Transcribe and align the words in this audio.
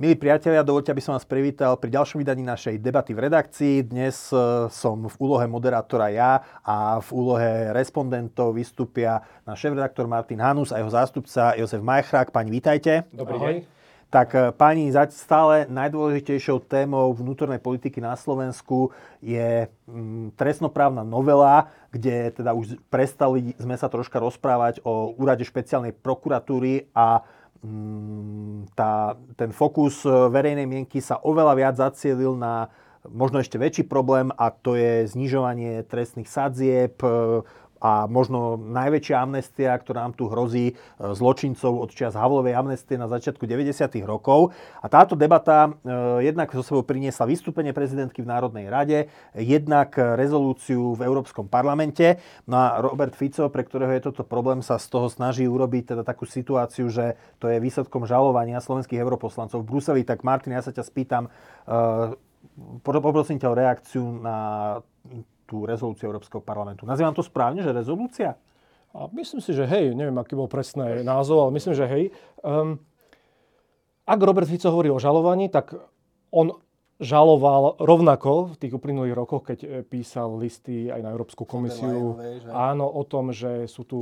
Milí 0.00 0.16
priatelia, 0.16 0.64
dovolte, 0.64 0.88
aby 0.96 1.04
som 1.04 1.12
vás 1.12 1.28
privítal 1.28 1.76
pri 1.76 1.92
ďalšom 1.92 2.24
vydaní 2.24 2.40
našej 2.40 2.80
debaty 2.80 3.12
v 3.12 3.28
redakcii. 3.28 3.84
Dnes 3.84 4.32
e, 4.32 4.64
som 4.72 4.96
v 4.96 5.16
úlohe 5.20 5.44
moderátora 5.44 6.08
ja 6.08 6.40
a 6.64 7.04
v 7.04 7.08
úlohe 7.12 7.68
respondentov 7.76 8.56
vystúpia 8.56 9.20
náš 9.44 9.60
šéf-redaktor 9.60 10.08
Martin 10.08 10.40
Hanus 10.40 10.72
a 10.72 10.80
jeho 10.80 10.88
zástupca 10.88 11.52
Jozef 11.52 11.84
Majchrák. 11.84 12.32
Pani, 12.32 12.48
vítajte. 12.48 13.04
Dobrý 13.12 13.36
deň. 13.36 13.54
Tak 14.08 14.28
e, 14.32 14.56
pani, 14.56 14.88
stále 15.12 15.68
najdôležitejšou 15.68 16.64
témou 16.64 17.12
vnútornej 17.12 17.60
politiky 17.60 18.00
na 18.00 18.16
Slovensku 18.16 18.96
je 19.20 19.68
mm, 19.84 20.32
trestnoprávna 20.32 21.04
novela, 21.04 21.68
kde 21.92 22.32
teda 22.40 22.56
už 22.56 22.80
prestali 22.88 23.52
sme 23.60 23.76
sa 23.76 23.92
troška 23.92 24.16
rozprávať 24.16 24.80
o 24.80 25.12
úrade 25.12 25.44
špeciálnej 25.44 25.92
prokuratúry 25.92 26.88
a 26.96 27.20
tá, 28.72 29.20
ten 29.36 29.52
fokus 29.52 30.00
e, 30.04 30.08
verejnej 30.08 30.64
mienky 30.64 31.04
sa 31.04 31.20
oveľa 31.20 31.54
viac 31.56 31.74
zacielil 31.76 32.32
na 32.32 32.72
možno 33.08 33.40
ešte 33.40 33.60
väčší 33.60 33.84
problém 33.88 34.32
a 34.36 34.52
to 34.52 34.76
je 34.76 35.08
znižovanie 35.08 35.84
trestných 35.84 36.28
sadzieb, 36.28 36.96
e, 37.04 37.44
a 37.80 38.04
možno 38.04 38.60
najväčšia 38.60 39.16
amnestia, 39.16 39.72
ktorá 39.72 40.04
nám 40.04 40.14
tu 40.14 40.28
hrozí 40.28 40.72
e, 40.72 40.74
zločincov 41.00 41.80
od 41.80 41.90
čias 41.90 42.12
Havlovej 42.12 42.52
amnestie 42.52 43.00
na 43.00 43.08
začiatku 43.08 43.48
90. 43.48 43.72
rokov. 44.04 44.52
A 44.84 44.86
táto 44.92 45.16
debata 45.16 45.72
e, 45.72 46.28
jednak 46.28 46.52
zo 46.52 46.60
sebou 46.60 46.84
priniesla 46.84 47.24
vystúpenie 47.24 47.72
prezidentky 47.72 48.20
v 48.20 48.28
Národnej 48.28 48.68
rade, 48.68 49.08
jednak 49.32 49.96
rezolúciu 49.96 50.92
v 50.92 51.08
Európskom 51.08 51.48
parlamente. 51.48 52.20
No 52.44 52.60
a 52.60 52.84
Robert 52.84 53.16
Fico, 53.16 53.48
pre 53.48 53.64
ktorého 53.64 53.96
je 53.96 54.12
toto 54.12 54.22
problém, 54.28 54.60
sa 54.60 54.76
z 54.76 54.86
toho 54.92 55.08
snaží 55.08 55.48
urobiť 55.48 55.96
teda 55.96 56.02
takú 56.04 56.28
situáciu, 56.28 56.92
že 56.92 57.16
to 57.40 57.48
je 57.48 57.56
výsledkom 57.58 58.04
žalovania 58.04 58.60
slovenských 58.60 59.00
europoslancov 59.00 59.64
v 59.64 59.68
Bruseli. 59.72 60.02
Tak 60.04 60.20
Martin, 60.20 60.52
ja 60.52 60.60
sa 60.60 60.70
ťa 60.70 60.84
spýtam, 60.84 61.26
e, 61.26 61.30
poprosím 62.84 63.40
ťa 63.40 63.48
o 63.48 63.56
reakciu 63.56 64.04
na 64.20 64.36
tú 65.50 65.66
rezolúciu 65.66 66.06
Európskeho 66.06 66.38
parlamentu. 66.38 66.86
Nazývam 66.86 67.10
to 67.10 67.26
správne, 67.26 67.66
že 67.66 67.74
rezolúcia? 67.74 68.38
A 68.94 69.10
myslím 69.10 69.42
si, 69.42 69.50
že 69.50 69.66
hej, 69.66 69.94
neviem, 69.98 70.14
aký 70.18 70.38
bol 70.38 70.46
presný 70.46 71.02
názov, 71.02 71.46
ale 71.46 71.58
myslím, 71.58 71.74
že 71.74 71.86
hej. 71.90 72.04
Um, 72.46 72.78
ak 74.06 74.18
Robert 74.22 74.46
Fico 74.46 74.70
hovorí 74.70 74.90
o 74.90 75.02
žalovaní, 75.02 75.50
tak 75.50 75.74
on 76.30 76.54
žaloval 77.00 77.80
rovnako 77.80 78.52
v 78.54 78.54
tých 78.60 78.76
uplynulých 78.76 79.16
rokoch, 79.16 79.42
keď 79.48 79.58
e, 79.64 79.68
písal 79.80 80.36
listy 80.36 80.92
aj 80.92 81.00
na 81.00 81.10
Európsku 81.16 81.48
komisiu. 81.48 82.20
Áno, 82.52 82.84
o 82.84 83.02
tom, 83.08 83.32
že 83.32 83.64
sú 83.64 83.88
tu 83.88 83.98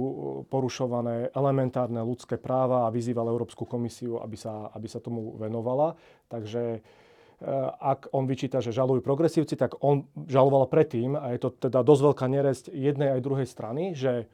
porušované 0.51 1.31
elementárne 1.31 2.03
ľudské 2.03 2.35
práva 2.43 2.91
a 2.91 2.93
vyzýval 2.93 3.31
Európsku 3.31 3.71
komisiu, 3.71 4.19
aby 4.19 4.35
sa, 4.35 4.75
aby 4.75 4.91
sa 4.91 4.99
tomu 4.99 5.39
venovala. 5.39 5.95
Takže 6.27 6.83
ak 7.79 8.11
on 8.11 8.27
vyčíta, 8.27 8.59
že 8.59 8.75
žalujú 8.75 8.99
progresívci, 8.99 9.55
tak 9.55 9.79
on 9.79 10.11
žaloval 10.27 10.67
predtým, 10.67 11.15
a 11.15 11.31
je 11.35 11.39
to 11.39 11.55
teda 11.55 11.87
dosť 11.87 12.03
veľká 12.11 12.27
neresť 12.27 12.65
jednej 12.75 13.15
aj 13.15 13.21
druhej 13.23 13.47
strany, 13.47 13.95
že 13.95 14.27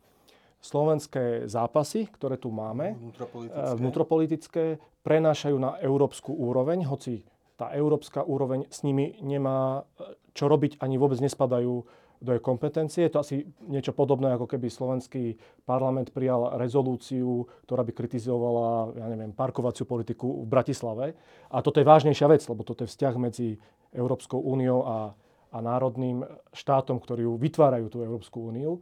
slovenské 0.65 1.45
zápasy, 1.45 2.09
ktoré 2.09 2.41
tu 2.41 2.49
máme, 2.49 2.97
vnútropolitické, 2.97 3.61
eh, 3.61 3.77
vnútropolitické 3.77 4.65
prenášajú 5.05 5.57
na 5.61 5.77
európsku 5.85 6.33
úroveň, 6.33 6.89
hoci 6.89 7.29
tá 7.61 7.71
európska 7.77 8.25
úroveň 8.25 8.65
s 8.73 8.81
nimi 8.81 9.21
nemá 9.21 9.85
eh, 10.01 10.17
čo 10.33 10.49
robiť, 10.49 10.81
ani 10.81 10.97
vôbec 10.97 11.21
nespadajú 11.21 11.85
do 12.25 12.33
jej 12.33 12.43
kompetencie. 12.43 13.13
To 13.13 13.21
asi 13.21 13.45
niečo 13.69 13.93
podobné, 13.93 14.33
ako 14.33 14.49
keby 14.49 14.73
slovenský 14.73 15.37
parlament 15.69 16.11
prijal 16.11 16.57
rezolúciu, 16.57 17.45
ktorá 17.69 17.85
by 17.85 17.93
kritizovala, 17.93 18.97
ja 18.97 19.07
neviem, 19.13 19.37
parkovaciu 19.37 19.85
politiku 19.85 20.43
v 20.43 20.47
Bratislave. 20.49 21.07
A 21.53 21.61
toto 21.61 21.79
je 21.79 21.87
vážnejšia 21.87 22.27
vec, 22.33 22.41
lebo 22.49 22.65
toto 22.65 22.89
je 22.89 22.91
vzťah 22.91 23.15
medzi 23.21 23.61
Európskou 23.93 24.41
úniou 24.41 24.83
a, 24.89 25.13
a 25.53 25.59
národným 25.61 26.25
štátom, 26.57 26.97
ktorí 26.99 27.29
ju 27.29 27.37
vytvárajú 27.37 27.87
tú 27.93 28.01
Európsku 28.01 28.51
úniu. 28.51 28.81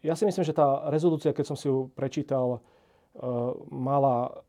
Ja 0.00 0.14
si 0.14 0.24
myslím, 0.24 0.46
že 0.46 0.54
tá 0.54 0.88
rezolúcia, 0.88 1.34
keď 1.34 1.44
som 1.52 1.58
si 1.58 1.66
ju 1.66 1.90
prečítal, 1.92 2.58
e, 2.58 2.58
mala 3.66 4.46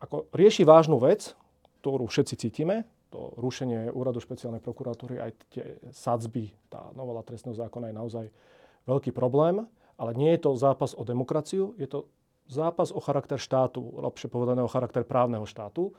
ako 0.00 0.30
rieši 0.32 0.64
vážnu 0.64 0.96
vec, 0.96 1.36
ktorú 1.84 2.08
všetci 2.08 2.34
cítime, 2.48 2.88
to 3.08 3.32
rušenie 3.40 3.88
úradu 3.92 4.20
špeciálnej 4.20 4.60
prokuratúry, 4.60 5.20
aj 5.20 5.30
tie 5.48 5.64
sadzby, 5.92 6.52
tá 6.68 6.92
novela 6.92 7.24
trestného 7.24 7.56
zákona 7.56 7.90
je 7.90 7.96
naozaj 7.96 8.26
veľký 8.84 9.10
problém, 9.16 9.64
ale 9.96 10.12
nie 10.14 10.30
je 10.36 10.44
to 10.44 10.50
zápas 10.56 10.92
o 10.92 11.02
demokraciu, 11.02 11.72
je 11.80 11.88
to 11.88 12.08
zápas 12.48 12.92
o 12.92 13.00
charakter 13.00 13.40
štátu, 13.40 13.80
lepšie 13.80 14.32
povedané 14.32 14.64
o 14.64 14.70
charakter 14.70 15.04
právneho 15.04 15.44
štátu 15.44 15.92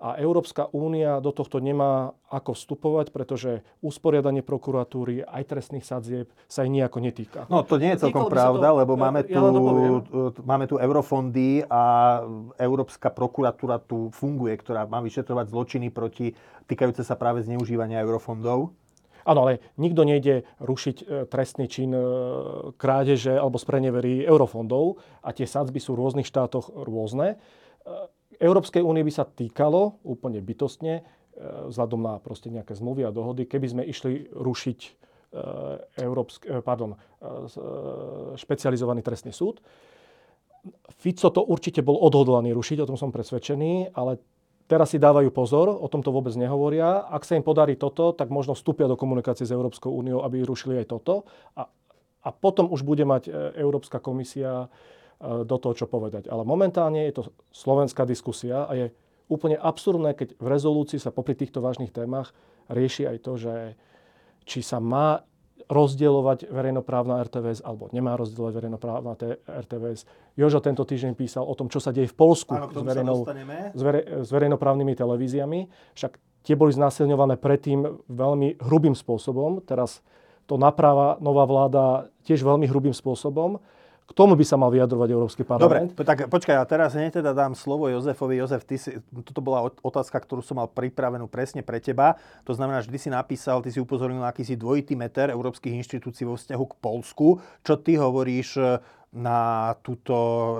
a 0.00 0.16
Európska 0.16 0.72
únia 0.72 1.20
do 1.20 1.28
tohto 1.28 1.60
nemá 1.60 2.16
ako 2.32 2.56
vstupovať, 2.56 3.12
pretože 3.12 3.60
usporiadanie 3.84 4.40
prokuratúry 4.40 5.20
aj 5.28 5.42
trestných 5.44 5.84
sadzieb 5.84 6.32
sa 6.48 6.64
aj 6.64 6.72
nejako 6.72 6.98
netýka. 7.04 7.40
No 7.52 7.60
to 7.60 7.76
nie 7.76 7.92
je 7.92 8.08
celkom 8.08 8.32
pravda, 8.32 8.72
to, 8.72 8.78
lebo 8.80 8.96
máme 8.96 9.28
tu, 9.28 9.36
ja 9.36 9.44
máme 10.40 10.64
tu 10.64 10.80
eurofondy 10.80 11.68
a 11.68 11.82
Európska 12.56 13.12
prokuratúra 13.12 13.76
tu 13.76 14.08
funguje, 14.16 14.56
ktorá 14.56 14.88
má 14.88 15.04
vyšetrovať 15.04 15.52
zločiny 15.52 15.92
proti 15.92 16.32
týkajúce 16.64 17.04
sa 17.04 17.20
práve 17.20 17.44
zneužívania 17.44 18.00
eurofondov. 18.00 18.72
Áno, 19.28 19.44
ale 19.44 19.60
nikto 19.76 20.00
nejde 20.08 20.48
rušiť 20.64 20.96
e, 20.96 21.04
trestný 21.28 21.68
čin 21.68 21.92
e, 21.92 22.00
krádeže 22.80 23.36
alebo 23.36 23.60
spreneverí 23.60 24.24
eurofondov 24.24 24.96
a 25.20 25.36
tie 25.36 25.44
sadzby 25.44 25.76
sú 25.76 25.92
v 25.92 26.00
rôznych 26.08 26.24
štátoch 26.24 26.72
rôzne. 26.72 27.36
Európskej 28.40 28.80
únie 28.80 29.04
by 29.04 29.12
sa 29.12 29.28
týkalo 29.28 30.00
úplne 30.00 30.40
bytostne, 30.40 30.94
e, 30.96 31.02
vzhľadom 31.68 32.00
na 32.00 32.16
proste 32.16 32.48
nejaké 32.48 32.72
zmluvy 32.72 33.04
a 33.04 33.12
dohody, 33.12 33.44
keby 33.44 33.66
sme 33.68 33.82
išli 33.84 34.32
rušiť 34.32 34.80
e, 34.80 34.90
Európsk, 36.00 36.48
e, 36.48 36.64
pardon, 36.64 36.96
špecializovaný 38.40 39.04
trestný 39.04 39.36
súd. 39.36 39.60
Fico 40.96 41.28
to 41.28 41.44
určite 41.44 41.84
bol 41.84 42.00
odhodlaný 42.00 42.56
rušiť, 42.56 42.84
o 42.84 42.88
tom 42.88 42.96
som 42.96 43.12
presvedčený, 43.12 43.92
ale 43.92 44.20
teraz 44.64 44.92
si 44.92 44.98
dávajú 45.00 45.28
pozor, 45.32 45.68
o 45.68 45.88
tom 45.92 46.00
to 46.00 46.08
vôbec 46.08 46.32
nehovoria. 46.32 47.04
Ak 47.12 47.28
sa 47.28 47.36
im 47.36 47.44
podarí 47.44 47.76
toto, 47.76 48.16
tak 48.16 48.32
možno 48.32 48.56
vstúpia 48.56 48.88
do 48.88 48.96
komunikácie 48.96 49.44
s 49.44 49.52
Európskou 49.52 49.92
úniou, 49.92 50.24
aby 50.24 50.44
rušili 50.44 50.80
aj 50.80 50.86
toto. 50.88 51.28
A, 51.56 51.68
a 52.24 52.28
potom 52.32 52.68
už 52.72 52.84
bude 52.84 53.04
mať 53.04 53.32
Európska 53.56 54.00
komisia 54.00 54.68
E, 54.68 54.99
do 55.20 55.56
toho, 55.60 55.76
čo 55.76 55.86
povedať. 55.86 56.32
Ale 56.32 56.48
momentálne 56.48 57.04
je 57.04 57.20
to 57.20 57.22
slovenská 57.52 58.08
diskusia 58.08 58.64
a 58.64 58.72
je 58.72 58.86
úplne 59.28 59.54
absurdné, 59.60 60.16
keď 60.16 60.34
v 60.40 60.46
rezolúcii 60.48 60.96
sa 60.96 61.12
popri 61.12 61.36
týchto 61.36 61.60
vážnych 61.60 61.92
témach 61.92 62.32
rieši 62.72 63.06
aj 63.06 63.16
to, 63.22 63.32
že 63.36 63.54
či 64.48 64.64
sa 64.64 64.80
má 64.80 65.22
rozdielovať 65.70 66.50
verejnoprávna 66.50 67.22
RTVS 67.30 67.62
alebo 67.62 67.86
nemá 67.94 68.18
rozdielovať 68.18 68.54
verejnoprávna 68.58 69.14
RTVS. 69.46 70.02
Jožo 70.34 70.58
tento 70.58 70.82
týždeň 70.82 71.14
písal 71.14 71.46
o 71.46 71.54
tom, 71.54 71.70
čo 71.70 71.78
sa 71.78 71.94
deje 71.94 72.10
v 72.10 72.16
Polsku 72.18 72.58
Áno, 72.58 72.74
s, 72.74 72.82
verejnou, 72.82 73.22
s, 73.70 73.82
vere, 73.84 74.00
s 74.26 74.28
verejnoprávnymi 74.34 74.98
televíziami. 74.98 75.70
Však 75.94 76.18
tie 76.42 76.58
boli 76.58 76.74
znásilňované 76.74 77.38
predtým 77.38 77.86
veľmi 78.10 78.58
hrubým 78.66 78.98
spôsobom. 78.98 79.62
Teraz 79.62 80.02
to 80.50 80.58
naprava 80.58 81.22
nová 81.22 81.46
vláda 81.46 82.10
tiež 82.26 82.42
veľmi 82.42 82.66
hrubým 82.66 82.96
spôsobom. 82.96 83.62
K 84.10 84.18
tomu 84.18 84.34
by 84.34 84.42
sa 84.42 84.58
mal 84.58 84.74
vyjadrovať 84.74 85.08
Európsky 85.14 85.46
parlament. 85.46 85.94
Dobre, 85.94 86.02
tak 86.02 86.26
počkaj, 86.26 86.58
ja 86.58 86.66
teraz 86.66 86.98
hneď 86.98 87.22
teda 87.22 87.30
dám 87.30 87.54
slovo 87.54 87.86
Jozefovi. 87.86 88.42
Jozef, 88.42 88.66
ty 88.66 88.74
si, 88.74 88.98
toto 89.22 89.38
bola 89.38 89.70
otázka, 89.86 90.18
ktorú 90.18 90.42
som 90.42 90.58
mal 90.58 90.66
pripravenú 90.66 91.30
presne 91.30 91.62
pre 91.62 91.78
teba. 91.78 92.18
To 92.42 92.50
znamená, 92.50 92.82
že 92.82 92.90
ty 92.90 92.98
si 92.98 93.06
napísal, 93.06 93.62
ty 93.62 93.70
si 93.70 93.78
upozornil 93.78 94.18
na 94.18 94.34
akýsi 94.34 94.58
dvojitý 94.58 94.98
meter 94.98 95.30
európskych 95.30 95.78
inštitúcií 95.78 96.26
vo 96.26 96.34
vzťahu 96.34 96.64
k 96.66 96.74
Polsku. 96.82 97.38
Čo 97.62 97.78
ty 97.78 97.94
hovoríš 98.02 98.58
e, 98.58 98.82
na 99.14 99.70
túto 99.78 100.14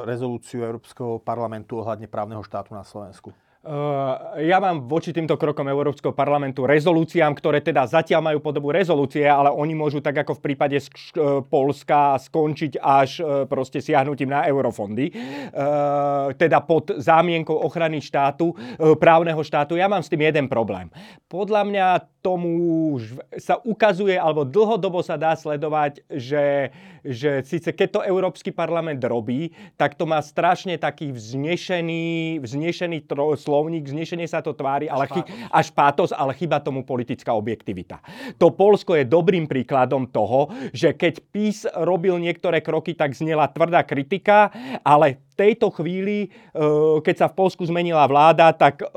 rezolúciu 0.07 0.63
Európskeho 0.63 1.19
parlamentu 1.19 1.83
ohľadne 1.83 2.07
právneho 2.07 2.47
štátu 2.47 2.79
na 2.79 2.87
Slovensku? 2.87 3.35
Uh, 3.61 4.41
ja 4.41 4.57
mám 4.57 4.89
voči 4.89 5.13
týmto 5.13 5.37
krokom 5.37 5.69
Európskeho 5.69 6.17
parlamentu 6.17 6.65
rezolúciám, 6.65 7.37
ktoré 7.37 7.61
teda 7.61 7.85
zatiaľ 7.85 8.33
majú 8.33 8.41
podobu 8.41 8.73
rezolúcie, 8.73 9.29
ale 9.29 9.53
oni 9.53 9.77
môžu 9.77 10.01
tak 10.01 10.25
ako 10.25 10.41
v 10.41 10.45
prípade 10.49 10.81
sk- 10.81 11.45
Polska 11.45 12.17
skončiť 12.17 12.81
až 12.81 13.21
uh, 13.21 13.45
proste 13.45 13.85
siahnutím 13.85 14.33
na 14.33 14.49
eurofondy. 14.49 15.13
Teda 16.41 16.59
pod 16.65 16.89
zámienkou 16.97 17.53
ochrany 17.53 18.01
štátu, 18.01 18.57
právneho 18.97 19.45
štátu. 19.45 19.77
Ja 19.77 19.93
mám 19.93 20.01
s 20.01 20.09
tým 20.09 20.25
jeden 20.25 20.49
problém. 20.49 20.89
Podľa 21.29 21.63
mňa 21.69 21.87
tomu 22.21 23.01
sa 23.41 23.57
ukazuje, 23.65 24.15
alebo 24.21 24.45
dlhodobo 24.45 25.01
sa 25.01 25.17
dá 25.17 25.33
sledovať, 25.33 26.05
že, 26.13 26.69
že 27.01 27.41
síce 27.49 27.73
keď 27.73 27.89
to 27.89 28.01
Európsky 28.05 28.53
parlament 28.53 29.01
robí, 29.01 29.57
tak 29.81 29.97
to 29.97 30.05
má 30.05 30.21
strašne 30.21 30.77
taký 30.77 31.17
vznešený, 31.17 32.39
vznešený 32.45 33.09
tro, 33.09 33.33
slovník, 33.37 33.89
vznešenie 33.89 34.29
sa 34.29 34.45
to 34.45 34.53
tvári, 34.53 34.93
ale 34.93 35.09
chy, 35.09 35.25
až 35.49 35.73
pátos, 35.73 36.13
ale 36.13 36.37
chyba 36.37 36.61
tomu 36.61 36.85
politická 36.85 37.33
objektivita. 37.33 38.05
To 38.37 38.53
Polsko 38.53 39.01
je 39.01 39.09
dobrým 39.09 39.49
príkladom 39.49 40.05
toho, 40.13 40.53
že 40.77 40.93
keď 40.93 41.25
PIS 41.33 41.65
robil 41.73 42.21
niektoré 42.21 42.61
kroky, 42.61 42.93
tak 42.93 43.17
znela 43.17 43.49
tvrdá 43.49 43.81
kritika, 43.81 44.53
ale 44.85 45.25
v 45.33 45.35
tejto 45.41 45.73
chvíli, 45.73 46.29
eh, 46.29 46.97
keď 47.01 47.15
sa 47.17 47.27
v 47.33 47.37
Polsku 47.41 47.65
zmenila 47.65 48.05
vláda, 48.05 48.53
tak 48.53 48.85
eh, 48.85 48.89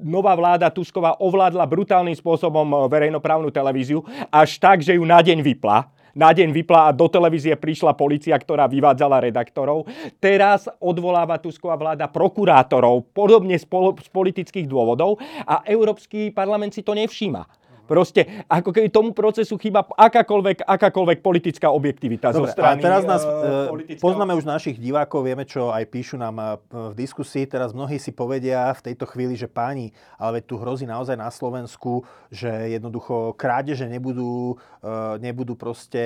nová 0.00 0.32
vláda 0.34 0.72
Tusková 0.72 1.20
ovládla 1.20 1.68
brutálnym 1.68 2.16
spôsobom 2.16 2.64
e, 2.64 2.76
verejnoprávnu 2.88 3.52
televíziu, 3.52 4.00
až 4.32 4.56
tak, 4.56 4.80
že 4.80 4.96
ju 4.96 5.04
na 5.04 5.20
deň 5.20 5.44
vypla 5.44 5.92
na 6.16 6.32
deň 6.32 6.48
vypla 6.48 6.88
a 6.88 6.96
do 6.96 7.12
televízie 7.12 7.52
prišla 7.60 7.92
policia, 7.92 8.32
ktorá 8.32 8.64
vyvádzala 8.64 9.20
redaktorov. 9.20 9.84
Teraz 10.16 10.64
odvoláva 10.80 11.36
Tusková 11.36 11.76
vláda 11.76 12.08
prokurátorov, 12.08 13.04
podobne 13.12 13.60
z 13.60 13.68
politických 14.08 14.64
dôvodov 14.64 15.20
a 15.44 15.60
Európsky 15.68 16.32
parlament 16.32 16.72
si 16.72 16.80
to 16.80 16.96
nevšíma. 16.96 17.44
Proste, 17.86 18.44
ako 18.50 18.74
keby 18.74 18.90
tomu 18.90 19.14
procesu 19.14 19.54
chýba 19.56 19.86
akákoľvek, 19.86 20.66
akákoľvek 20.66 21.18
politická 21.22 21.70
objektivita 21.70 22.34
Dobre, 22.34 22.50
zo 22.50 22.58
strany 22.58 22.82
a 22.82 22.84
teraz 22.84 23.02
nás, 23.06 23.22
uh, 23.22 23.70
poznáme 24.02 24.34
už 24.34 24.42
našich 24.44 24.76
divákov, 24.76 25.22
vieme, 25.22 25.46
čo 25.46 25.70
aj 25.70 25.86
píšu 25.86 26.18
nám 26.18 26.60
v 26.68 26.94
diskusii. 26.98 27.46
Teraz 27.46 27.70
mnohí 27.70 28.02
si 28.02 28.10
povedia 28.10 28.74
v 28.74 28.90
tejto 28.90 29.06
chvíli, 29.06 29.38
že 29.38 29.46
páni, 29.46 29.94
ale 30.18 30.42
veď 30.42 30.44
tu 30.50 30.54
hrozí 30.58 30.84
naozaj 30.84 31.14
na 31.14 31.30
Slovensku, 31.30 32.02
že 32.28 32.50
jednoducho 32.74 33.38
krádeže 33.38 33.86
nebudú, 33.86 34.58
nebudú 35.22 35.54
proste 35.54 36.02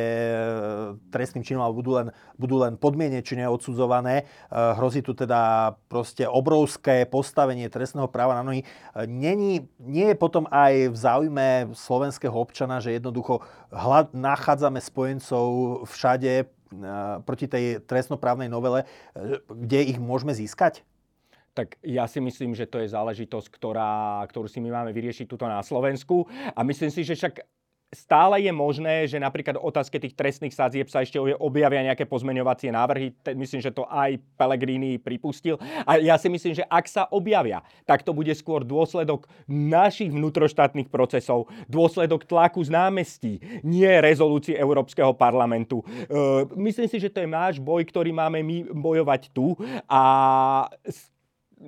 trestným 1.09 1.43
činom, 1.43 1.65
ale 1.65 1.73
budú 1.73 1.91
len, 1.97 2.09
budú 2.37 2.61
len 2.61 2.77
podmienečne 2.77 3.49
odsudzované. 3.49 4.29
Hrozí 4.53 5.01
tu 5.01 5.17
teda 5.17 5.73
proste 5.89 6.29
obrovské 6.29 7.09
postavenie 7.09 7.73
trestného 7.73 8.11
práva 8.13 8.37
na 8.37 8.45
nohy. 8.45 8.61
Není, 9.09 9.65
nie 9.81 10.13
je 10.13 10.17
potom 10.21 10.45
aj 10.53 10.93
v 10.93 10.97
záujme 10.97 11.47
slovenského 11.73 12.33
občana, 12.35 12.79
že 12.79 12.97
jednoducho 12.97 13.45
hľad, 13.71 14.13
nachádzame 14.15 14.79
spojencov 14.83 15.45
všade 15.89 16.33
e, 16.41 16.45
proti 17.25 17.47
tej 17.47 17.83
trestnoprávnej 17.85 18.51
novele, 18.51 18.85
e, 18.85 19.41
kde 19.49 19.81
ich 19.95 19.99
môžeme 19.99 20.35
získať? 20.35 20.85
tak 21.51 21.77
ja 21.83 22.07
si 22.07 22.23
myslím, 22.23 22.55
že 22.55 22.65
to 22.65 22.79
je 22.79 22.95
záležitosť, 22.95 23.51
ktorá, 23.51 24.23
ktorú 24.31 24.47
si 24.47 24.63
my 24.63 24.71
máme 24.71 24.95
vyriešiť 24.95 25.27
tuto 25.27 25.51
na 25.51 25.61
Slovensku. 25.67 26.25
A 26.55 26.63
myslím 26.63 26.95
si, 26.95 27.03
že 27.03 27.19
však 27.19 27.43
stále 27.91 28.39
je 28.39 28.53
možné, 28.55 29.11
že 29.11 29.19
napríklad 29.19 29.59
otázke 29.59 29.99
tých 29.99 30.15
trestných 30.15 30.55
sadzieb 30.55 30.87
sa 30.87 31.03
ešte 31.03 31.19
objavia 31.19 31.83
nejaké 31.83 32.07
pozmeňovacie 32.07 32.71
návrhy. 32.71 33.11
Myslím, 33.35 33.59
že 33.59 33.75
to 33.75 33.83
aj 33.91 34.15
Pellegrini 34.39 35.03
pripustil. 35.03 35.59
A 35.83 35.99
ja 35.99 36.15
si 36.15 36.31
myslím, 36.31 36.55
že 36.55 36.65
ak 36.71 36.87
sa 36.87 37.11
objavia, 37.11 37.67
tak 37.83 38.07
to 38.07 38.15
bude 38.15 38.31
skôr 38.39 38.63
dôsledok 38.63 39.27
našich 39.51 40.15
vnútroštátnych 40.15 40.87
procesov, 40.87 41.51
dôsledok 41.67 42.31
tlaku 42.31 42.63
z 42.63 42.71
námestí, 42.71 43.33
nie 43.67 43.91
rezolúcii 43.99 44.55
Európskeho 44.55 45.11
parlamentu. 45.11 45.83
E, 45.83 46.47
myslím 46.63 46.87
si, 46.87 47.03
že 47.03 47.11
to 47.11 47.27
je 47.27 47.29
náš 47.29 47.59
boj, 47.59 47.83
ktorý 47.91 48.15
máme 48.15 48.39
my 48.47 48.71
bojovať 48.71 49.35
tu 49.35 49.59
a 49.91 50.03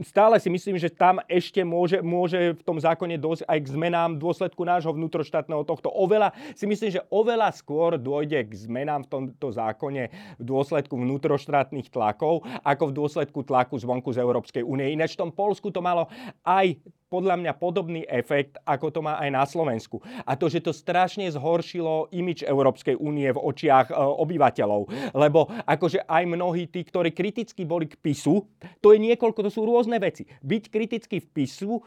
stále 0.00 0.40
si 0.40 0.48
myslím, 0.48 0.80
že 0.80 0.88
tam 0.88 1.20
ešte 1.28 1.60
môže, 1.60 2.00
môže 2.00 2.56
v 2.56 2.62
tom 2.64 2.80
zákone 2.80 3.20
dosť 3.20 3.44
aj 3.44 3.58
k 3.60 3.70
zmenám 3.76 4.16
v 4.16 4.22
dôsledku 4.24 4.64
nášho 4.64 4.96
vnútroštátneho 4.96 5.68
tohto. 5.68 5.92
Oveľa, 5.92 6.32
si 6.56 6.64
myslím, 6.64 6.96
že 6.96 7.04
oveľa 7.12 7.52
skôr 7.52 8.00
dôjde 8.00 8.48
k 8.48 8.52
zmenám 8.56 9.04
v 9.04 9.10
tomto 9.12 9.52
zákone 9.52 10.08
v 10.40 10.44
dôsledku 10.44 10.96
vnútroštátnych 10.96 11.92
tlakov, 11.92 12.40
ako 12.64 12.84
v 12.88 12.96
dôsledku 12.96 13.44
tlaku 13.44 13.76
zvonku 13.76 14.08
z 14.16 14.24
Európskej 14.24 14.64
únie. 14.64 14.96
Ináč 14.96 15.20
v 15.20 15.28
tom 15.28 15.30
Polsku 15.34 15.68
to 15.68 15.84
malo 15.84 16.08
aj 16.40 16.80
podľa 17.12 17.36
mňa 17.36 17.52
podobný 17.60 18.08
efekt, 18.08 18.56
ako 18.64 18.88
to 18.88 19.04
má 19.04 19.20
aj 19.20 19.28
na 19.28 19.44
Slovensku. 19.44 20.00
A 20.24 20.32
to, 20.32 20.48
že 20.48 20.64
to 20.64 20.72
strašne 20.72 21.28
zhoršilo 21.28 22.08
imič 22.08 22.40
Európskej 22.48 22.96
únie 22.96 23.28
v 23.28 23.36
očiach 23.36 23.92
e, 23.92 23.94
obyvateľov. 24.00 25.12
Lebo 25.12 25.52
akože 25.68 26.08
aj 26.08 26.24
mnohí 26.24 26.72
tí, 26.72 26.80
ktorí 26.80 27.12
kriticky 27.12 27.68
boli 27.68 27.84
k 27.84 28.00
PISu, 28.00 28.48
to 28.80 28.96
je 28.96 28.98
niekoľko, 29.04 29.44
to 29.44 29.50
sú 29.52 29.68
rôzne 29.68 30.00
veci. 30.00 30.24
Byť 30.40 30.72
kritický 30.72 31.20
v 31.20 31.28
PISu 31.28 31.76
e, 31.76 31.80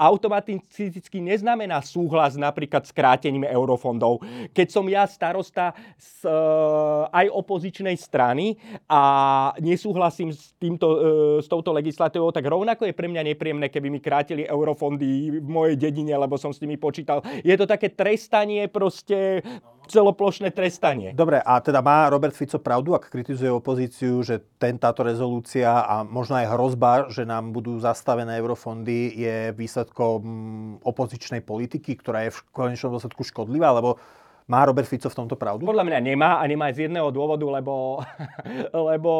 automaticky 0.00 1.20
neznamená 1.20 1.84
súhlas 1.84 2.40
napríklad 2.40 2.88
s 2.88 2.96
krátením 2.96 3.44
eurofondov. 3.44 4.24
Keď 4.56 4.68
som 4.72 4.88
ja 4.88 5.04
starosta 5.04 5.76
z 6.00 6.24
e, 6.24 6.32
aj 7.12 7.26
opozičnej 7.28 7.94
strany 8.00 8.56
a 8.88 9.02
nesúhlasím 9.60 10.32
s, 10.32 10.56
týmto, 10.56 10.88
e, 10.88 10.98
s 11.44 11.46
touto 11.50 11.76
legislatívou, 11.76 12.32
tak 12.32 12.48
rovnako 12.48 12.88
je 12.88 12.96
pre 12.96 13.10
mňa 13.10 13.34
nepríjemné, 13.34 13.68
keby 13.68 13.92
mi 13.92 14.00
krátili 14.00 14.46
eurofondov 14.46 14.61
eurofondy 14.62 15.42
v 15.42 15.48
mojej 15.50 15.74
dedine, 15.74 16.14
lebo 16.14 16.38
som 16.38 16.54
s 16.54 16.62
nimi 16.62 16.78
počítal. 16.78 17.20
Je 17.42 17.58
to 17.58 17.66
také 17.66 17.90
trestanie 17.90 18.70
proste 18.70 19.42
celoplošné 19.90 20.54
trestanie. 20.54 21.10
Dobre, 21.12 21.42
a 21.42 21.58
teda 21.58 21.82
má 21.82 22.06
Robert 22.06 22.32
Fico 22.38 22.62
pravdu, 22.62 22.94
ak 22.94 23.10
kritizuje 23.10 23.50
opozíciu, 23.50 24.22
že 24.22 24.38
ten, 24.56 24.78
táto 24.78 25.02
rezolúcia 25.02 25.82
a 25.82 26.06
možno 26.06 26.38
aj 26.38 26.46
hrozba, 26.54 26.92
že 27.10 27.26
nám 27.26 27.50
budú 27.50 27.82
zastavené 27.82 28.38
eurofondy, 28.38 29.18
je 29.18 29.36
výsledkom 29.52 30.22
opozičnej 30.86 31.42
politiky, 31.42 31.98
ktorá 31.98 32.30
je 32.30 32.34
v 32.38 32.40
konečnom 32.54 32.94
dôsledku 32.94 33.26
škodlivá, 33.26 33.74
lebo 33.74 33.98
má 34.52 34.68
Robert 34.68 34.84
Fico 34.84 35.08
v 35.08 35.16
tomto 35.16 35.40
pravdu? 35.40 35.64
Podľa 35.64 35.88
mňa 35.88 35.98
nemá 36.04 36.36
a 36.36 36.44
nemá 36.44 36.68
aj 36.68 36.76
z 36.76 36.80
jedného 36.92 37.08
dôvodu, 37.08 37.48
lebo, 37.48 38.04
lebo 38.92 39.12